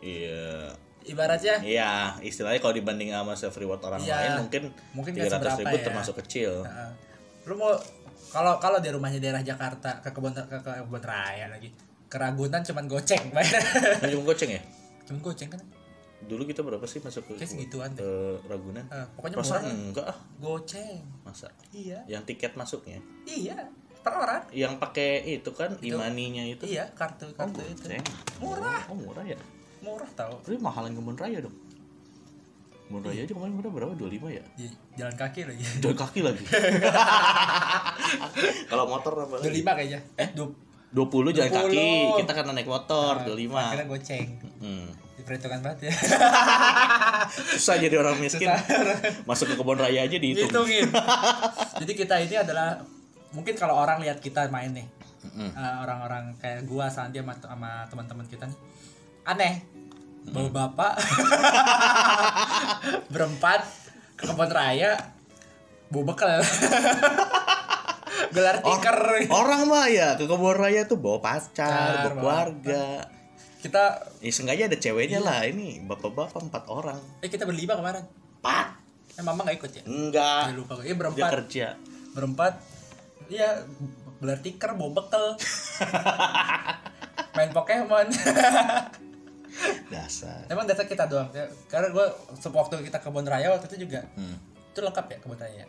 [0.00, 4.16] iya ibaratnya Iya, istilahnya kalau dibanding sama self reward orang Iya.
[4.16, 5.84] lain mungkin Mungkin tiga ratus ribu ya.
[5.84, 6.64] termasuk kecil.
[6.64, 6.90] Heeh.
[7.44, 7.76] lu mau
[8.30, 11.68] kalau kalau di rumahnya daerah Jakarta ke kebun ke, ke kebun raya lagi
[12.06, 13.60] keragunan cuman goceng bayar
[14.00, 14.62] Nah, cuma goceng ya?
[15.04, 15.60] cuman goceng kan
[16.24, 18.08] Dulu kita berapa sih masuk ke, Kayak segituan ke
[18.44, 18.84] Ragunan?
[18.88, 19.76] Eh, pokoknya Perasaan murah.
[19.76, 21.48] enggak ah, goceng masa.
[21.70, 22.98] iya Yang tiket masuknya.
[23.24, 23.56] iya
[24.00, 25.96] per orang Yang pakai itu kan Itu.
[25.96, 26.64] imaninya itu.
[26.64, 28.02] iya kartu Oh, kartu itu goceng.
[28.38, 28.80] Murah.
[28.88, 29.36] Oh, murah ya.
[29.80, 31.54] murah tau Tapi mahalan kebun raya dong.
[32.84, 36.44] Kebun raya aja kemarin udah berapa 25 ya di jalan kaki lagi jalan kaki lagi
[38.70, 40.46] kalau motor apa dua lagi lima kayaknya eh dua
[40.94, 41.58] 20 jalan 20.
[41.58, 41.86] kaki
[42.22, 44.28] kita karena naik motor 25 akhirnya goceng
[44.62, 44.86] hmm.
[45.14, 45.92] Diperhitungkan banget ya.
[47.58, 48.50] Susah jadi orang miskin.
[49.24, 50.50] Masuk ke kebun raya aja dihitung.
[50.50, 50.90] Hitungin
[51.82, 52.82] jadi kita ini adalah
[53.34, 54.86] mungkin kalau orang lihat kita main nih
[55.24, 55.50] Mm-mm.
[55.54, 58.58] eh, orang-orang kayak gua Sandi sama, sama teman-teman kita nih
[59.24, 59.54] aneh.
[60.24, 60.94] Bawa bapak
[63.12, 63.60] berempat
[64.16, 64.96] ke kebun raya
[65.92, 66.40] bawa bekal.
[68.34, 68.98] Gelar tikar.
[69.30, 72.84] orang mah ya ke kebun raya tuh bawa pacar Pacar, bawa keluarga
[73.64, 77.00] kita ya sengaja ada ceweknya lah ini bapak-bapak empat orang.
[77.24, 78.04] Eh kita berlima kemarin.
[78.44, 78.76] Empat?
[79.16, 79.82] Eh mama nggak ikut ya?
[79.88, 80.52] Enggak.
[80.52, 80.84] Saya lupa gue.
[80.84, 81.66] Iya dia berempat kerja.
[82.12, 82.52] Berempat.
[83.32, 83.48] Iya
[84.20, 85.40] gelar tikar bawa bekal
[87.40, 88.12] main Pokemon.
[89.92, 90.44] Dasar.
[90.50, 91.30] Emang dasar kita doang.
[91.32, 92.06] Ya, karena gue
[92.52, 94.04] waktu kita ke kebun raya waktu itu juga.
[94.12, 94.36] Hmm.
[94.74, 95.64] itu lengkap ya kebun raya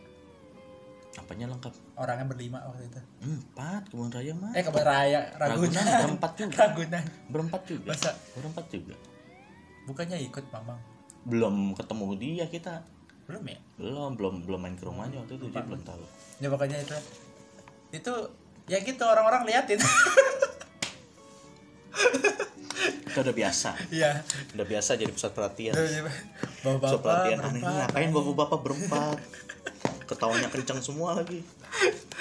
[1.16, 1.74] apanya lengkap?
[1.96, 3.00] Orangnya berlima waktu itu.
[3.24, 5.72] Empat kebun raya mah eh kebun raya Ragunan.
[5.72, 6.58] Ragunan berempat juga.
[6.68, 7.04] Ragunan.
[7.32, 7.90] Berempat juga?
[7.96, 8.12] Masa?
[8.36, 8.96] Berempat juga?
[9.88, 10.80] Bukannya ikut mamang?
[11.26, 12.84] Belum ketemu dia kita.
[13.26, 13.60] Belum ya?
[13.80, 16.04] Belum belum belum main ke rumahnya waktu itu jadi belum tahu.
[16.44, 16.98] Ya pokoknya itu.
[17.96, 18.14] Itu
[18.68, 19.80] ya gitu orang-orang liatin.
[23.08, 23.70] Kita udah biasa.
[23.90, 24.20] Iya.
[24.60, 25.74] Udah biasa jadi pusat perhatian.
[26.62, 27.38] Bawa pusat bapak perhatian.
[27.40, 29.18] Aneh ngapain bapak-bapak berempat
[30.06, 31.42] ketawanya kencang semua lagi.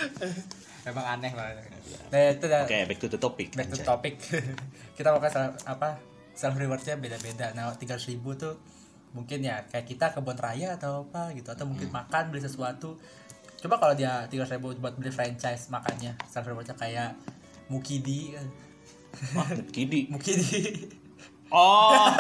[0.88, 1.64] Emang aneh banget
[2.12, 3.87] nah itu oke back to the topic back to Anjay.
[3.87, 4.14] topic.
[4.97, 5.99] Kita pakai sel- apa
[6.33, 7.51] self rewardnya beda-beda.
[7.57, 8.61] Nah tiga ribu tuh
[9.14, 12.99] mungkin ya kayak kita kebun raya atau apa gitu atau mungkin makan beli sesuatu.
[13.59, 17.16] Coba kalau dia tiga ribu buat beli franchise makannya self rewardnya kayak
[17.73, 18.37] mukidi.
[19.33, 20.07] Wah, Mukidi?
[20.12, 20.90] Mukidi.
[21.49, 22.11] Oh.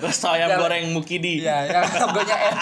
[0.00, 1.44] Resto ayam Yang- goreng Mukidi.
[1.44, 2.58] Ya yang logonya M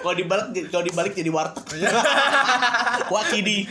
[0.00, 1.90] kalau dibalik kalau dibalik jadi warteg Iya.
[3.12, 3.64] Wakidi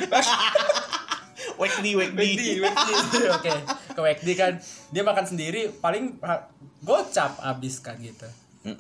[1.59, 3.19] Wekdi Wekdi Wekdi, Wekdi.
[3.35, 3.51] Oke,
[3.89, 4.55] ke Wekdi kan
[4.89, 6.15] dia makan sendiri paling
[6.81, 8.23] gocap abis kan gitu.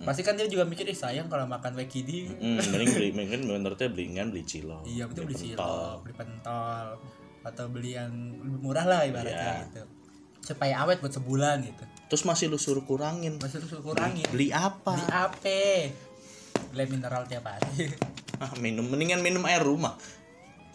[0.01, 2.29] Pasti kan dia juga mikir ih sayang kalau makan Wekdi.
[2.29, 5.55] Hmm, mending beli mending menurutnya beliingan beli cilok Iya betul beli pentol.
[5.57, 6.85] cilok, beli pentol
[7.41, 9.63] atau beli yang lebih murah lah ibaratnya Iya.
[9.65, 9.81] gitu.
[10.45, 11.83] Supaya awet buat sebulan gitu.
[12.07, 14.25] terus masih lu suruh kurangin Masih harus kurangin.
[14.27, 15.43] beli apa Beli AP.
[16.69, 17.89] Beli mineral tiap hari.
[18.43, 19.97] ah, minum mendingan minum air rumah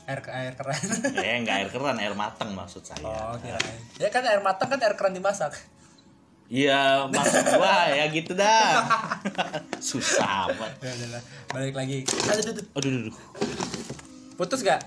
[0.04, 0.76] air air keran.
[1.24, 3.80] eh enggak air keran air matang maksud saya Oh, kirain.
[3.96, 5.56] Ya kan air matang kan air keran dimasak.
[6.44, 8.84] Iya maksud gua ya gitu dah
[9.80, 10.92] susah amat Ya.
[11.48, 12.04] Balik lagi.
[12.04, 12.66] Aduh, aduh, aduh.
[12.76, 13.14] aduh.
[14.36, 14.82] Putus gak?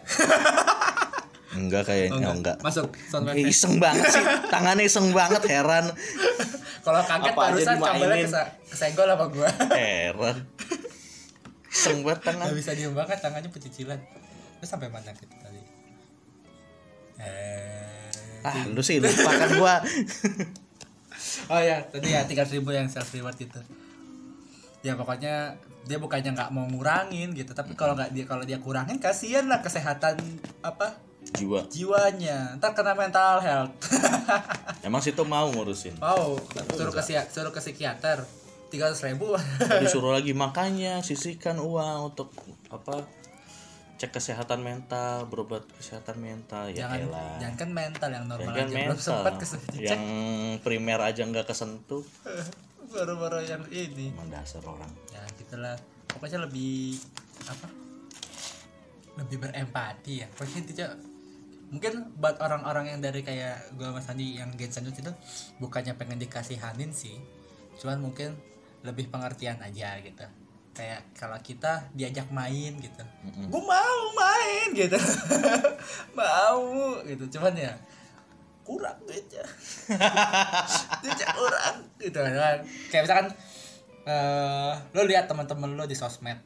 [1.58, 4.22] enggak kayaknya oh, enggak, Masuk sound Eh, iseng banget sih
[4.54, 5.90] tangannya iseng banget heran
[6.86, 9.50] Kalau kaget Apa barusan kesa- kesenggol apa gua.
[9.74, 10.38] heran
[11.72, 14.00] iseng banget tangan Gak bisa diem banget tangannya pecicilan.
[14.58, 15.62] Terus sampai mana kita tadi?
[17.18, 18.46] Eh.
[18.46, 19.76] ah lu sih lupa kan gua
[21.52, 23.58] Oh ya, tadi ya 3000 yang self reward itu.
[24.86, 25.58] Ya pokoknya
[25.90, 29.66] dia bukannya nggak mau ngurangin gitu, tapi kalau nggak dia kalau dia kurangin kasihan lah
[29.66, 30.22] kesehatan
[30.62, 31.02] apa
[31.34, 32.56] jiwa jiwanya.
[32.62, 33.74] Ntar kena mental health.
[34.88, 36.40] emang situ mau ngurusin mau
[36.72, 38.24] suruh ke suruh ke psikiater
[38.68, 39.34] tiga ribu
[39.84, 42.32] disuruh lagi makanya sisihkan uang untuk
[42.68, 43.08] apa
[43.98, 46.70] cek kesehatan mental berobat kesehatan mental.
[46.70, 47.34] Ya jangan elah.
[47.42, 49.10] jangan kan mental yang normal Jangan aja belum mental.
[49.10, 50.06] sempat ke dicek yang
[50.62, 52.06] primer aja nggak kesentuh.
[52.94, 54.14] Baru-baru yang ini.
[54.14, 54.94] Emang dasar orang.
[55.10, 55.76] Ya gitulah.
[56.08, 57.02] Pokoknya lebih
[57.50, 57.68] apa
[59.18, 60.28] lebih berempati ya.
[60.30, 60.88] Pokoknya intinya
[61.68, 65.12] mungkin buat orang-orang yang dari kayak gua mas Andi yang Gen itu
[65.58, 67.18] bukannya pengen dikasihanin sih.
[67.82, 68.38] Cuman mungkin
[68.88, 70.24] lebih pengertian aja gitu.
[70.72, 73.04] Kayak kalau kita diajak main gitu.
[73.52, 74.96] Gue mau main gitu.
[76.18, 77.26] Mau gitu.
[77.38, 77.74] Cuman ya
[78.68, 79.48] kurang duitnya
[81.02, 82.20] duitnya kurang gitu.
[82.20, 82.58] Kan
[82.92, 83.28] kayak misalkan
[84.08, 86.40] eh lo lihat teman-teman lo di sosmed.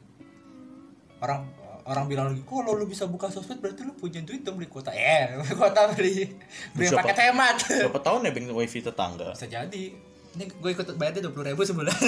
[1.22, 1.50] Orang
[1.82, 3.58] orang bilang lagi kalau lo bisa buka sosmed?
[3.58, 4.94] Berarti lo punya duit dong beli kuota.
[4.94, 6.30] Eh kuota beli
[6.72, 7.04] beli Siapa?
[7.04, 7.56] paket hemat.
[7.90, 9.34] berapa tahun nebeng wifi tetangga.
[9.34, 9.84] Bisa jadi
[10.32, 11.92] ini gue ikut bayarnya dua puluh ribu sebulan.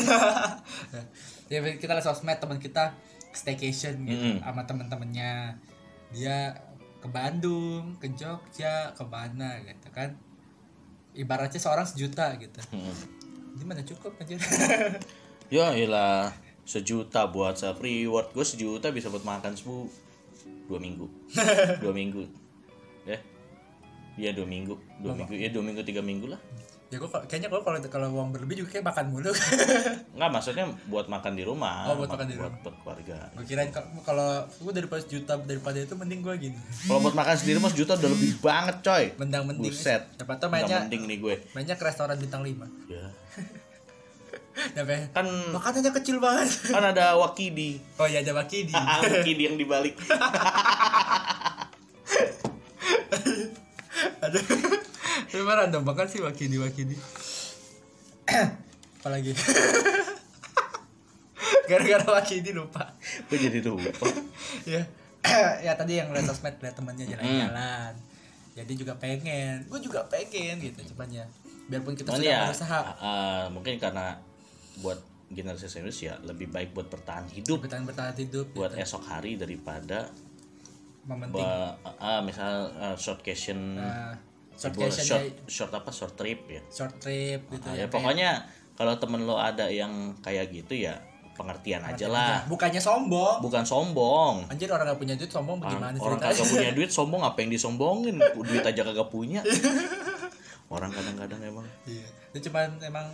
[1.52, 2.96] Ya kita lihat sosmed teman kita
[3.36, 4.40] staycation gitu Mm-mm.
[4.40, 5.60] sama temen-temennya.
[6.08, 6.56] Dia
[7.04, 10.16] ke Bandung ke Jogja ke mana gitu kan.
[11.12, 12.60] Ibaratnya seorang sejuta gitu.
[12.72, 12.96] Hmm.
[13.54, 14.34] gimana cukup aja
[15.54, 16.32] ya iyalah.
[16.64, 19.84] Sejuta buat self reward gue sejuta bisa buat makan sebu
[20.64, 21.06] dua minggu.
[21.84, 22.24] Dua minggu.
[23.04, 23.20] Ya.
[24.16, 24.80] Iya dua minggu.
[25.04, 25.36] Dua minggu.
[25.36, 26.40] Ya dua minggu tiga minggu lah
[26.94, 29.30] ya gue kayaknya gue kalau kalau uang berlebih juga kayak makan mulu
[30.14, 31.84] Enggak, maksudnya buat makan di rumah.
[31.84, 32.58] Oh, buat makan di buat, rumah.
[32.62, 33.16] buat keluarga.
[33.34, 33.68] gue kirain
[34.00, 37.92] kalau- gue daripada sejuta daripada itu mending gue gini Kalau buat makan sendiri mas juta
[37.94, 39.04] udah lebih banget coy.
[39.18, 40.00] mendang mending Buset.
[40.08, 41.34] siapa tau Udah mainnya mending nih gue.
[41.50, 43.04] mainnya ke restoran bintang 5 Ya.
[45.10, 47.80] Kan makanannya kecil banget kan ada wakidi.
[47.98, 49.92] oh iya ada Wakidi Ah, wakidi yang dibalik.
[54.22, 54.40] Aduh.
[55.34, 56.94] Tapi random banget sih Wakidi Wakidi.
[59.02, 59.34] Apalagi.
[61.74, 62.94] Gara-gara Wakidi lupa.
[63.26, 64.06] Gue jadi lupa.
[64.62, 64.86] ya.
[65.58, 67.98] ya tadi yang lihat sosmed lihat temannya jalan-jalan.
[68.54, 71.26] Jadi juga pengen, gue juga pengen gitu cuman ya.
[71.66, 74.14] Biarpun kita sudah ya, berusaha ah, mungkin karena
[74.78, 75.02] buat
[75.34, 78.84] generasi senior ya lebih baik buat bertahan hidup bertahan bertahan hidup buat gitu.
[78.84, 80.12] esok hari daripada
[81.08, 82.68] mementing buat ah, misal
[83.00, 84.12] short uh,
[84.54, 85.90] short vacation short, ya, short apa?
[85.90, 86.60] Short trip ya.
[86.66, 87.74] Short trip gitu Ah, ya.
[87.74, 87.76] ya.
[87.80, 88.30] kayak- pokoknya
[88.74, 90.98] kalau temen lo ada yang kayak gitu ya
[91.32, 92.46] pengertian aja lah.
[92.46, 93.38] Bukannya sombong.
[93.40, 94.46] bukan sombong.
[94.46, 95.58] Anjir orang gak punya duit sombong.
[95.58, 96.30] Bagaimana orang ceritanya?
[96.32, 97.22] kagak punya duit sombong.
[97.22, 98.14] Apa yang disombongin?
[98.22, 99.42] Duit aja kagak punya.
[100.66, 101.66] Orang kadang-kadang emang.
[101.84, 102.06] Iya.
[102.30, 103.06] Itu cuman emang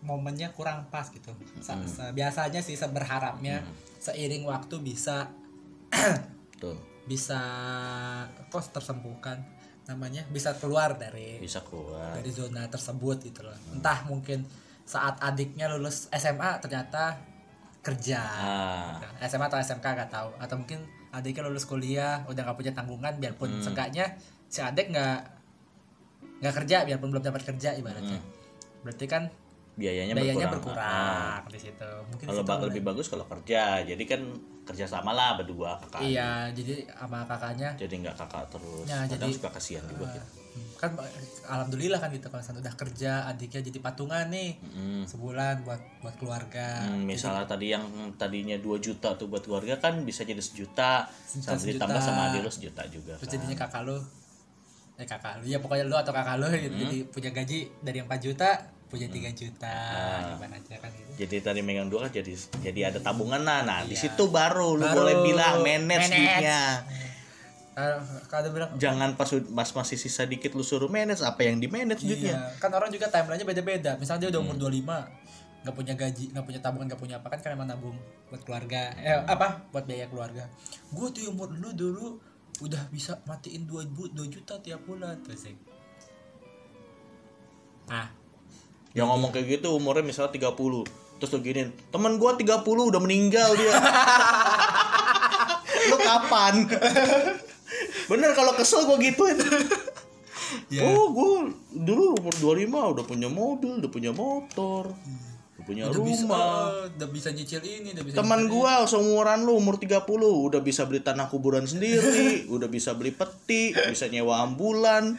[0.00, 1.28] momennya kurang pas gitu.
[1.60, 3.60] Sa- sa- biasanya sih seberharapnya
[3.96, 5.28] seiring waktu bisa
[6.56, 6.76] tuh
[7.10, 7.40] bisa
[8.48, 9.36] kok tersembuhkan
[9.90, 12.14] namanya bisa keluar dari bisa keluar.
[12.14, 13.56] dari zona tersebut gitu loh.
[13.74, 14.46] Entah mungkin
[14.86, 17.18] saat adiknya lulus SMA ternyata
[17.82, 18.20] kerja.
[18.22, 19.26] ah.
[19.26, 20.30] SMA atau SMK gak tahu.
[20.38, 24.14] Atau mungkin adiknya lulus kuliah udah gak punya tanggungan biarpun seenggaknya
[24.50, 25.18] si adik nggak
[26.42, 28.22] nggak kerja biarpun belum dapat kerja ibaratnya.
[28.86, 29.26] Berarti kan
[29.80, 31.90] biayanya, biayanya berkurang, berkurang, di situ.
[32.12, 33.80] Mungkin kalau situ lebih bagus kalau kerja.
[33.80, 34.20] Jadi kan
[34.68, 36.04] kerja sama lah berdua kakak.
[36.04, 37.72] Iya jadi sama kakaknya.
[37.80, 38.84] Jadi nggak kakak terus.
[38.84, 40.40] Ya, kadang jadi- suka kasihan juga gitu
[40.80, 40.96] kan
[41.46, 44.56] alhamdulillah kan gitu kalau misalnya udah kerja adiknya jadi patungan nih.
[44.64, 45.02] Mm.
[45.04, 46.88] sebulan buat buat keluarga.
[46.88, 47.84] Hmm, misalnya tadi yang
[48.16, 51.04] tadinya 2 juta tuh buat keluarga kan bisa jadi sejuta.
[51.28, 53.32] Sejuta, sama ditambah sama adik lu sejuta juga terus kan.
[53.36, 53.98] jadinya kakak lu.
[54.96, 55.44] Eh kakak lu.
[55.52, 56.82] Ya pokoknya lu atau kakak lu gitu Hmm.
[56.88, 58.50] jadi punya gaji dari yang 4 juta
[58.90, 60.34] punya 3 juta Ah.
[60.34, 63.80] gimana aja kan gitu jadi tadi megang dua kan jadi jadi ada tabungan nah nah
[63.80, 64.02] di Iya.
[64.04, 66.12] situ baru lu Baru boleh bilang manage manage.
[66.12, 66.60] duitnya
[67.70, 71.66] Kalau kalau bilang jangan pas pas masih sisa dikit lu suruh manage apa yang di
[71.66, 73.90] manage duitnya Iya, kan orang juga timelinenya beda-beda.
[73.96, 74.52] Misalnya dia udah Hmm.
[74.52, 75.06] umur 25,
[75.62, 78.90] nggak punya gaji, nggak punya tabungan, nggak punya apa kan kan emang nabung buat keluarga.
[78.98, 79.64] Eh apa?
[79.70, 80.44] Buat biaya keluarga.
[80.90, 82.18] Gue tuh umur lu dulu
[82.60, 85.16] udah bisa matiin 2 bu 2 juta tiap bulan.
[87.88, 88.06] Ah,
[88.94, 90.56] yang ngomong kayak gitu umurnya misalnya 30
[91.20, 93.76] terus lu giniin temen gua 30 udah meninggal dia.
[95.80, 96.68] Lu kapan?
[98.08, 99.36] Bener kalau kesel gua gituin.
[100.70, 100.82] Iya.
[100.82, 106.26] oh gua dulu umur 25 udah punya mobil udah punya motor udah punya udah bisa
[106.26, 106.42] rumah.
[106.42, 110.90] oh, udah bisa nyicil ini, udah bisa teman gua seumuran lu umur 30 udah bisa
[110.90, 115.14] beli tanah kuburan sendiri udah bisa beli peti bisa nyewa ambulan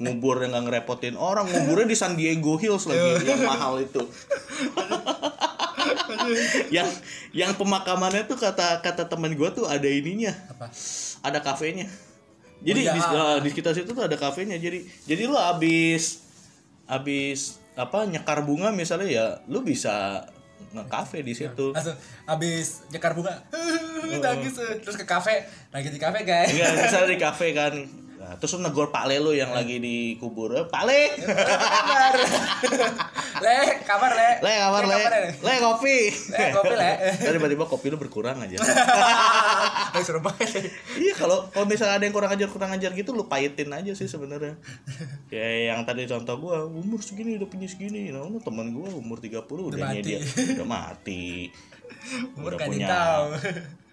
[0.00, 4.00] ngubur yang nggak ngerepotin orang nguburnya di San Diego Hills lagi yang mahal itu
[6.76, 6.88] yang
[7.36, 10.72] yang pemakamannya tuh kata kata teman gua tuh ada ininya apa?
[11.20, 11.86] ada kafenya
[12.60, 12.92] jadi Oh, iya.
[12.92, 16.24] di, eh, di sekitar situ tuh ada kafenya jadi jadi lu abis
[16.88, 20.24] abis apa nyekar bunga misalnya ya lu bisa
[20.70, 21.96] ngekafe di situ Langsung
[22.28, 23.42] habis nyekar bunga,
[24.22, 26.52] nangis terus ke kafe, lagi di kafe guys.
[26.52, 27.74] Enggak, misalnya di kafe kan.
[28.30, 30.54] Nah, terus lu negor Pak Le lu yang lagi dikubur.
[30.54, 31.18] Eh, Pak Le.
[31.18, 32.14] kabar
[33.42, 35.02] le kabar le Le, kamar Le.
[35.42, 35.98] Le, kopi.
[36.14, 36.90] le kopi le
[37.26, 38.54] Dan tiba-tiba kopi lu berkurang aja.
[39.90, 43.26] Eh, seru banget iya, kalau kalau misalnya ada yang kurang ajar kurang ajar gitu lu
[43.26, 44.54] pahitin aja sih sebenarnya.
[45.26, 48.14] Kayak yang tadi contoh gua, umur segini udah punya segini.
[48.14, 50.06] Nah, teman gua umur 30 udah, mati.
[50.06, 50.22] dia
[50.54, 51.50] udah mati.
[52.38, 53.26] umur udah punya tahu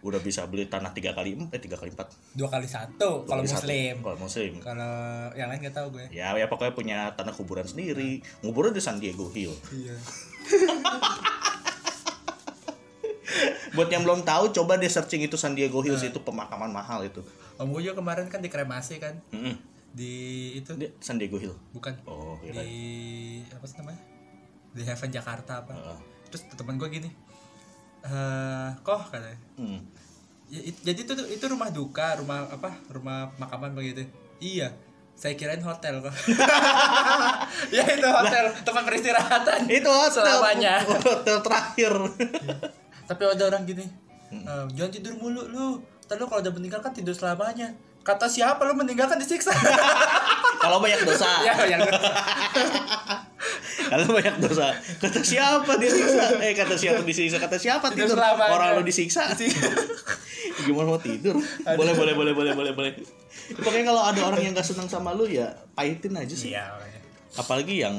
[0.06, 2.14] udah bisa beli tanah tiga kali empat eh tiga kali empat.
[2.38, 3.98] Dua kali satu kalau muslim.
[4.06, 4.62] kalau muslim.
[4.62, 4.94] Kalau
[5.34, 6.06] yang lain gak tahu gue.
[6.14, 8.22] Ya ya pokoknya punya tanah kuburan sendiri.
[8.46, 9.98] Nguburnya di San Diego Hill iya.
[13.76, 17.22] Buat yang belum tahu coba deh searching itu San Diego Hills itu pemakaman mahal itu.
[17.58, 19.18] Om gue juga kemarin kan dikremasi kan?
[19.34, 19.58] Mm-mm.
[19.98, 20.14] di
[20.62, 20.78] itu?
[20.78, 21.58] Dia San Diego Hill.
[21.74, 21.94] Bukan.
[22.06, 24.02] Oh kira di apa sih namanya?
[24.78, 25.74] Di Heaven Jakarta apa?
[25.74, 26.00] Heeh.
[26.28, 27.08] terus teman gue gini
[28.08, 29.80] eh kok katanya Hmm.
[30.48, 32.72] Ya, it- jadi itu itu rumah duka, rumah apa?
[32.88, 34.08] Rumah makaman begitu.
[34.38, 34.72] Iya.
[35.12, 36.14] Saya kirain hotel kok.
[37.76, 39.68] ya itu hotel, tempat peristirahatan.
[39.78, 40.80] itu hotel Selamanya.
[40.88, 41.92] hotel terakhir
[43.04, 43.84] Tapi ada orang gini.
[44.30, 45.66] "Eh, jangan tidur mulu lu.
[46.06, 47.74] Ntar lu kalau udah meninggal kan tidur selamanya.
[48.00, 49.52] Kata siapa lu meninggal kan disiksa.
[50.58, 51.84] kalau banyak dosa ya yang
[53.88, 54.72] Kalau banyak dosa.
[54.98, 56.26] Kata siapa dia siksa?
[56.40, 57.38] Eh kata siapa disiksa?
[57.38, 58.20] Kata siapa Tidur tidur?
[58.20, 59.32] Orang lu disiksa.
[60.66, 61.38] Gimana mau tidur?
[61.64, 62.92] Boleh boleh boleh boleh boleh boleh.
[63.56, 66.52] Pokoknya kalau ada orang yang gak senang sama lu ya pahitin aja sih.
[66.52, 66.74] iya
[67.34, 67.96] Apalagi yang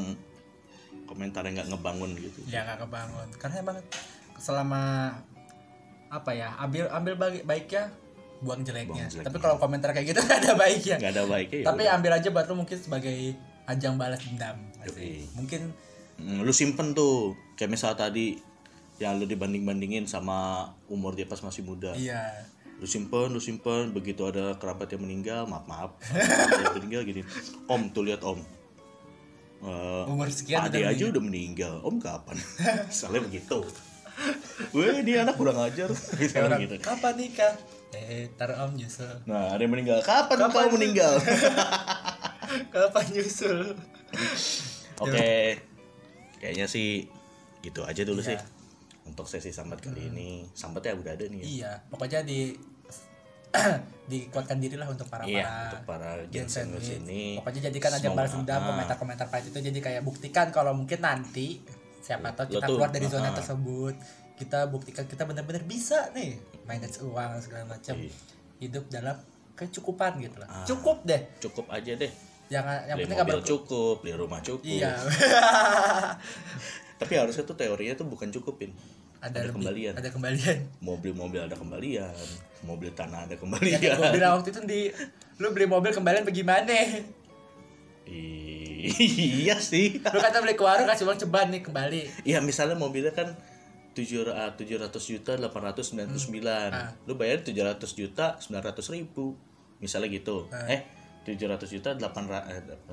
[1.04, 2.38] komentarnya nggak ngebangun gitu.
[2.44, 3.78] ya nggak kebangun karena emang
[4.36, 5.16] selama
[6.08, 7.88] apa ya ambil ambil baik baiknya
[8.38, 9.24] buang jeleknya Buang jeleknya.
[9.24, 11.66] tapi kalau komentar kayak gitu nggak ada baiknya Nggak ada baiknya ya.
[11.66, 11.96] tapi udah.
[11.96, 13.16] ambil aja buat lu mungkin sebagai
[13.68, 14.56] ajang balas dendam
[15.36, 15.70] mungkin
[16.18, 18.34] Hmm, lu simpen tuh kayak misal tadi
[18.98, 21.94] yang lu dibanding bandingin sama umur dia pas masih muda.
[21.94, 22.42] iya.
[22.82, 25.94] Lu simpen lu simpen begitu ada kerabat yang meninggal maaf maaf.
[26.58, 27.22] Yang meninggal gini
[27.70, 28.42] om tuh lihat om.
[29.62, 31.86] Eh, umur sekian Ade aja udah meninggal.
[31.86, 32.34] Om kapan?
[32.90, 33.62] Soalnya begitu.
[34.74, 35.86] Weh dia anak kurang ajar.
[36.42, 36.82] Orang, gitu.
[36.82, 37.54] kapan nikah?
[37.94, 40.02] Eh tar om nyusul nah ada yang meninggal.
[40.02, 40.50] Kapan, Kapan?
[40.50, 41.14] kau meninggal
[42.68, 43.58] kapan nyusul
[44.98, 45.30] oke
[46.38, 47.06] kayaknya sih
[47.60, 48.28] gitu aja dulu Iya.
[48.34, 48.38] sih
[49.04, 51.44] untuk sesi sambat kali ini sambatnya udah ada nih ya.
[51.44, 52.52] iya pokoknya di
[54.12, 56.84] dikuatkan diri lah untuk para Iya, para untuk para Gen Gen sandwich.
[56.84, 57.22] Sandwich ini.
[57.40, 58.64] Pokoknya jadikan aja balas dendam ah.
[58.66, 61.64] komentar-komentar pahit itu jadi kayak buktikan kalau mungkin nanti
[61.98, 63.34] siapa tahu kita tuh, keluar dari zona ah.
[63.34, 63.94] tersebut
[64.36, 68.12] kita buktikan kita benar-benar bisa nih manage uang segala macam Iya.
[68.60, 69.16] hidup dalam
[69.54, 70.64] kecukupan gitu lah Ah.
[70.68, 72.12] cukup deh cukup aja deh
[72.48, 74.64] jangan yang beli penting mobil cukup beli rumah cukup.
[74.64, 74.92] Iya.
[77.00, 78.74] Tapi harusnya tuh teorinya tuh bukan cukupin
[79.22, 79.92] ada, Ada lebih kembalian.
[79.94, 80.58] ada kembalian.
[80.82, 82.14] Mobil-mobil ada kembalian
[82.66, 83.78] mobil tanah ada ya kembalian.
[83.78, 84.80] gue bilang waktu itu di
[85.38, 86.74] lu beli mobil kembalian bagaimana
[88.08, 90.00] iya sih.
[90.00, 92.02] Lu kata beli ke warung kasih uang ceban nih kembali.
[92.24, 93.36] Iya misalnya mobilnya kan
[93.92, 96.68] tujuh tujuh ratus juta delapan ratus sembilan puluh sembilan.
[96.70, 96.90] Ah.
[97.04, 99.36] lu bayar tujuh ratus juta sembilan ratus ribu.
[99.78, 100.48] Misalnya gitu.
[100.50, 100.72] Ah.
[100.72, 100.80] eh
[101.18, 102.24] tujuh ratus juta delapan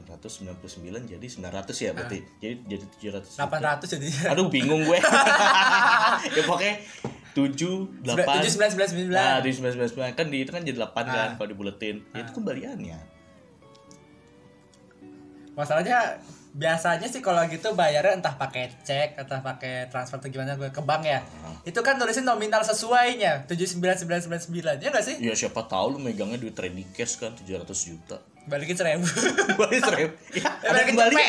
[0.06, 2.20] ratus sembilan puluh sembilan jadi sembilan ratus ya berarti.
[2.38, 5.00] Jadi jadi tujuh ratus 800 jadi aduh bingung gue.
[6.36, 6.76] Ya pokoknya
[7.32, 8.40] tujuh delapan.
[8.40, 9.12] tujuh sembilan sembilan sembilan.
[9.16, 10.10] Nah tujuh sembilan sembilan sembilan.
[10.16, 11.32] Kan di itu kan jadi delapan kan Ah.
[11.36, 13.00] kalau dibuletin ya itu kembaliannya.
[15.56, 16.20] Masalahnya
[16.56, 20.80] biasanya sih kalau gitu bayarnya entah pakai cek entah pakai transfer atau gimana gue ke
[20.80, 21.20] bank ya.
[21.68, 24.76] Itu kan tulisin nominal sesuainya tujuh sembilan sembilan sembilan sembilan.
[24.80, 25.16] Ya nggak sih?
[25.20, 28.24] Ya siapa tahu lu megangnya duit trading cash kan tujuh ratus juta.
[28.48, 29.04] Balikin seribu.
[29.60, 30.16] Balik seribu.
[30.40, 31.24] Ya, ya, ada balikin kembali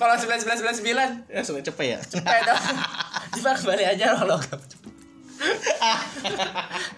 [0.00, 1.08] kalau sembilan sembilan sembilan sembilan.
[1.30, 1.98] Ya sudah cepet ya.
[2.02, 2.62] Cepet dong.
[3.38, 4.38] Diva kembali aja lo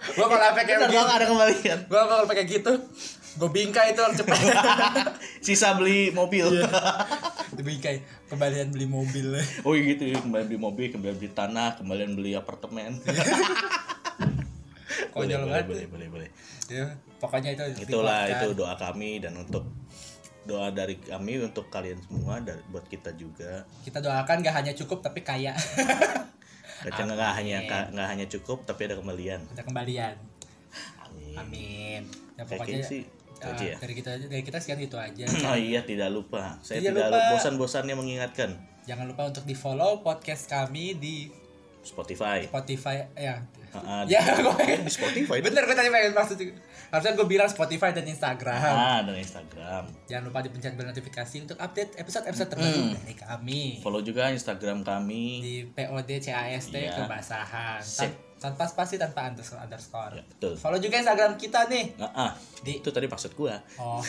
[0.09, 1.79] gue kalau Bener gitu ada kembalian.
[1.91, 2.71] Gue kalau pakai gitu
[3.39, 4.35] gue bingkai itu orang cepet.
[5.45, 6.43] Sisa beli mobil.
[7.55, 9.39] Dibingkai kembalian beli mobil.
[9.63, 12.99] Oh iya gitu ya kembali beli mobil kembali beli tanah kembali beli apartemen.
[12.99, 13.23] Boleh
[15.15, 15.65] konyol boleh banget.
[15.65, 16.29] boleh boleh boleh
[16.69, 16.85] ya,
[17.17, 19.65] pokoknya itu itulah itu doa kami dan untuk
[20.45, 23.65] doa dari kami untuk kalian semua dan buat kita juga.
[23.85, 25.53] Kita doakan gak hanya cukup tapi kaya.
[26.79, 27.57] Kacang nggak hanya
[27.91, 29.43] nggak hanya cukup tapi ada kembalian.
[29.51, 30.15] Ada kembalian.
[31.03, 31.35] Amin.
[31.35, 32.01] Amin.
[32.39, 33.03] Ya pokoknya sih,
[33.41, 33.75] aja ya.
[33.77, 35.25] dari kita dari kita sekian itu aja.
[35.47, 36.59] Oh iya tidak lupa.
[36.59, 37.31] Saya Tidak tidak lupa.
[37.33, 38.49] bosan-bosannya mengingatkan.
[38.83, 41.29] Jangan lupa untuk di follow podcast kami di
[41.79, 42.43] Spotify.
[42.43, 43.39] Spotify ya.
[43.71, 46.41] Ah, ya gue di Spotify bener gue tadi pengen maksud
[46.89, 48.57] harusnya gue bilang Spotify dan Instagram.
[48.57, 49.85] Ah dan Instagram.
[50.03, 53.61] Jangan lupa dipencet bel notifikasi untuk update episode episode terbaru dari kami.
[53.79, 55.23] Follow juga Instagram kami.
[55.39, 56.97] Di POD CAST Iya.
[56.97, 58.28] kebasahan Sip.
[58.39, 60.15] Tan- tanpa spasi tanpa underscore underscore.
[60.15, 60.55] Ya, betul.
[60.55, 61.91] Follow juga Instagram kita nih.
[61.99, 62.31] Ah, ah.
[62.63, 63.59] Di- itu tadi maksud gua.
[63.75, 63.99] Oh.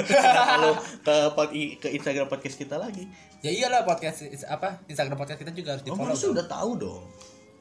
[0.54, 3.04] Kalau ke pod- ke Instagram podcast kita lagi?
[3.42, 6.70] Ya iyalah podcast apa Instagram podcast kita juga harus di oh follow harusnya udah tahu
[6.78, 7.02] dong?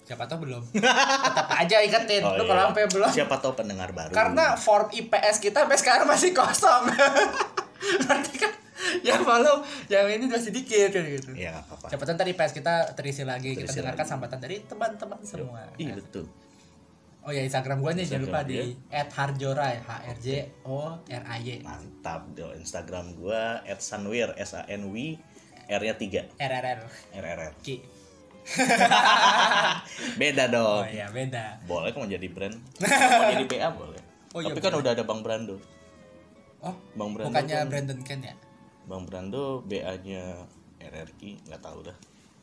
[0.06, 0.64] Siapa tahu belum.
[0.74, 2.50] Tetap aja iketin Oh, lu iya.
[2.50, 3.10] kalau sampai belum.
[3.10, 4.10] Siapa tahu pendengar baru.
[4.10, 6.90] Karena form IPS kita sampai sekarang masih kosong.
[8.06, 8.52] Berarti kan
[9.08, 11.30] yang follow yang ini masih dikit kan gitu.
[11.36, 11.86] Ya nggak apa-apa.
[11.90, 13.54] Siapa tahu ntar IPS kita terisi lagi.
[13.54, 14.12] Kita Terisi dengarkan lagi.
[14.12, 15.62] sambatan dari teman-teman semua.
[15.78, 16.26] Iya betul.
[17.20, 18.58] Oh ya Instagram gue nih jangan lupa di
[18.90, 20.28] @harjoray h r j
[20.66, 21.60] o r a y.
[21.62, 25.20] Mantap do Instagram gua @sanwir s a n w
[25.70, 26.80] r nya 3 r r r.
[27.14, 27.54] R r r.
[27.62, 28.00] Ki.
[30.22, 31.62] beda oh dong iya beda.
[31.70, 32.58] Boleh kok mau jadi brand.
[32.82, 34.02] Mau jadi PA boleh.
[34.30, 35.58] Oh, iya, tapi kan udah ada Bang Brando.
[36.62, 38.34] Oh Bang Brando bukannya kan- Brandon Ken ya
[38.90, 40.42] Bang Brando BA nya
[40.80, 41.94] RRQ nggak tahu dah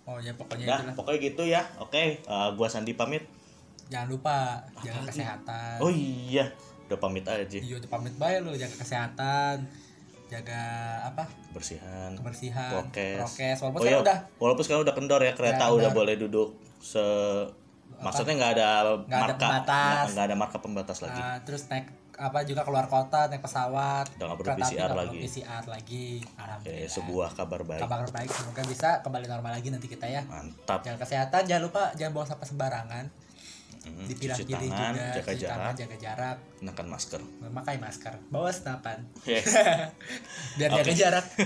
[0.04, 1.62] oh ya pokoknya Nah, itulah pokoknya gitu ya.
[1.78, 3.26] Oke, eh, gua Sandi pamit.
[3.86, 6.46] jangan lupa jaga kesehatan Oh iya,
[6.86, 7.58] udah pamit aja.
[7.58, 9.66] iya udah pamit baik lu jaga kesehatan
[10.26, 10.62] jaga
[11.04, 12.14] apa Bersihan.
[12.14, 13.14] kebersihan Prokes.
[13.16, 16.14] prokes walaupun Oh sekarang iya, udah walaupun sekarang udah kendor ya, kereta Udah udah boleh
[16.16, 17.02] duduk se
[17.98, 19.66] maksudnya nggak ada ada marka pembatas.
[19.66, 21.18] nggak- nggak ada marka pembatas lagi.
[21.18, 25.18] ah, terus naik apa juga keluar kota naik pesawat Udah nggak perlu PCR lagi.
[25.20, 27.80] PCR lagi Oke, alhamdulillah sebuah kabar baik.
[27.82, 30.80] kabar baik semoga bisa kembali normal lagi nanti kita ya Mantap.
[30.80, 33.06] jaga kesehatan jangan lupa jangan buang sampah sembarangan
[33.78, 37.20] Hmm, dipilah cuci tangan, juga jaga cuci tangan, jarak, jaga jarak gunakan masker.
[37.38, 39.46] memakai masker bawa senapan Yes.
[40.58, 41.26] biar jaga jarak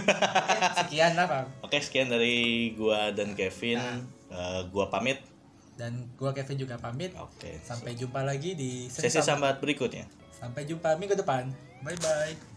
[0.40, 1.28] Oke, sekian lah.
[1.60, 2.36] Oke, sekian dari
[2.72, 3.76] gua dan Kevin.
[3.76, 4.00] Nah.
[4.30, 5.20] Eh, gua pamit.
[5.80, 7.56] Dan gua Kevin juga pamit Oke.
[7.64, 10.04] sampai jumpa lagi di Sesi sesi sambat berikutnya.
[10.36, 11.48] sampai jumpa minggu depan
[11.80, 12.49] bye bye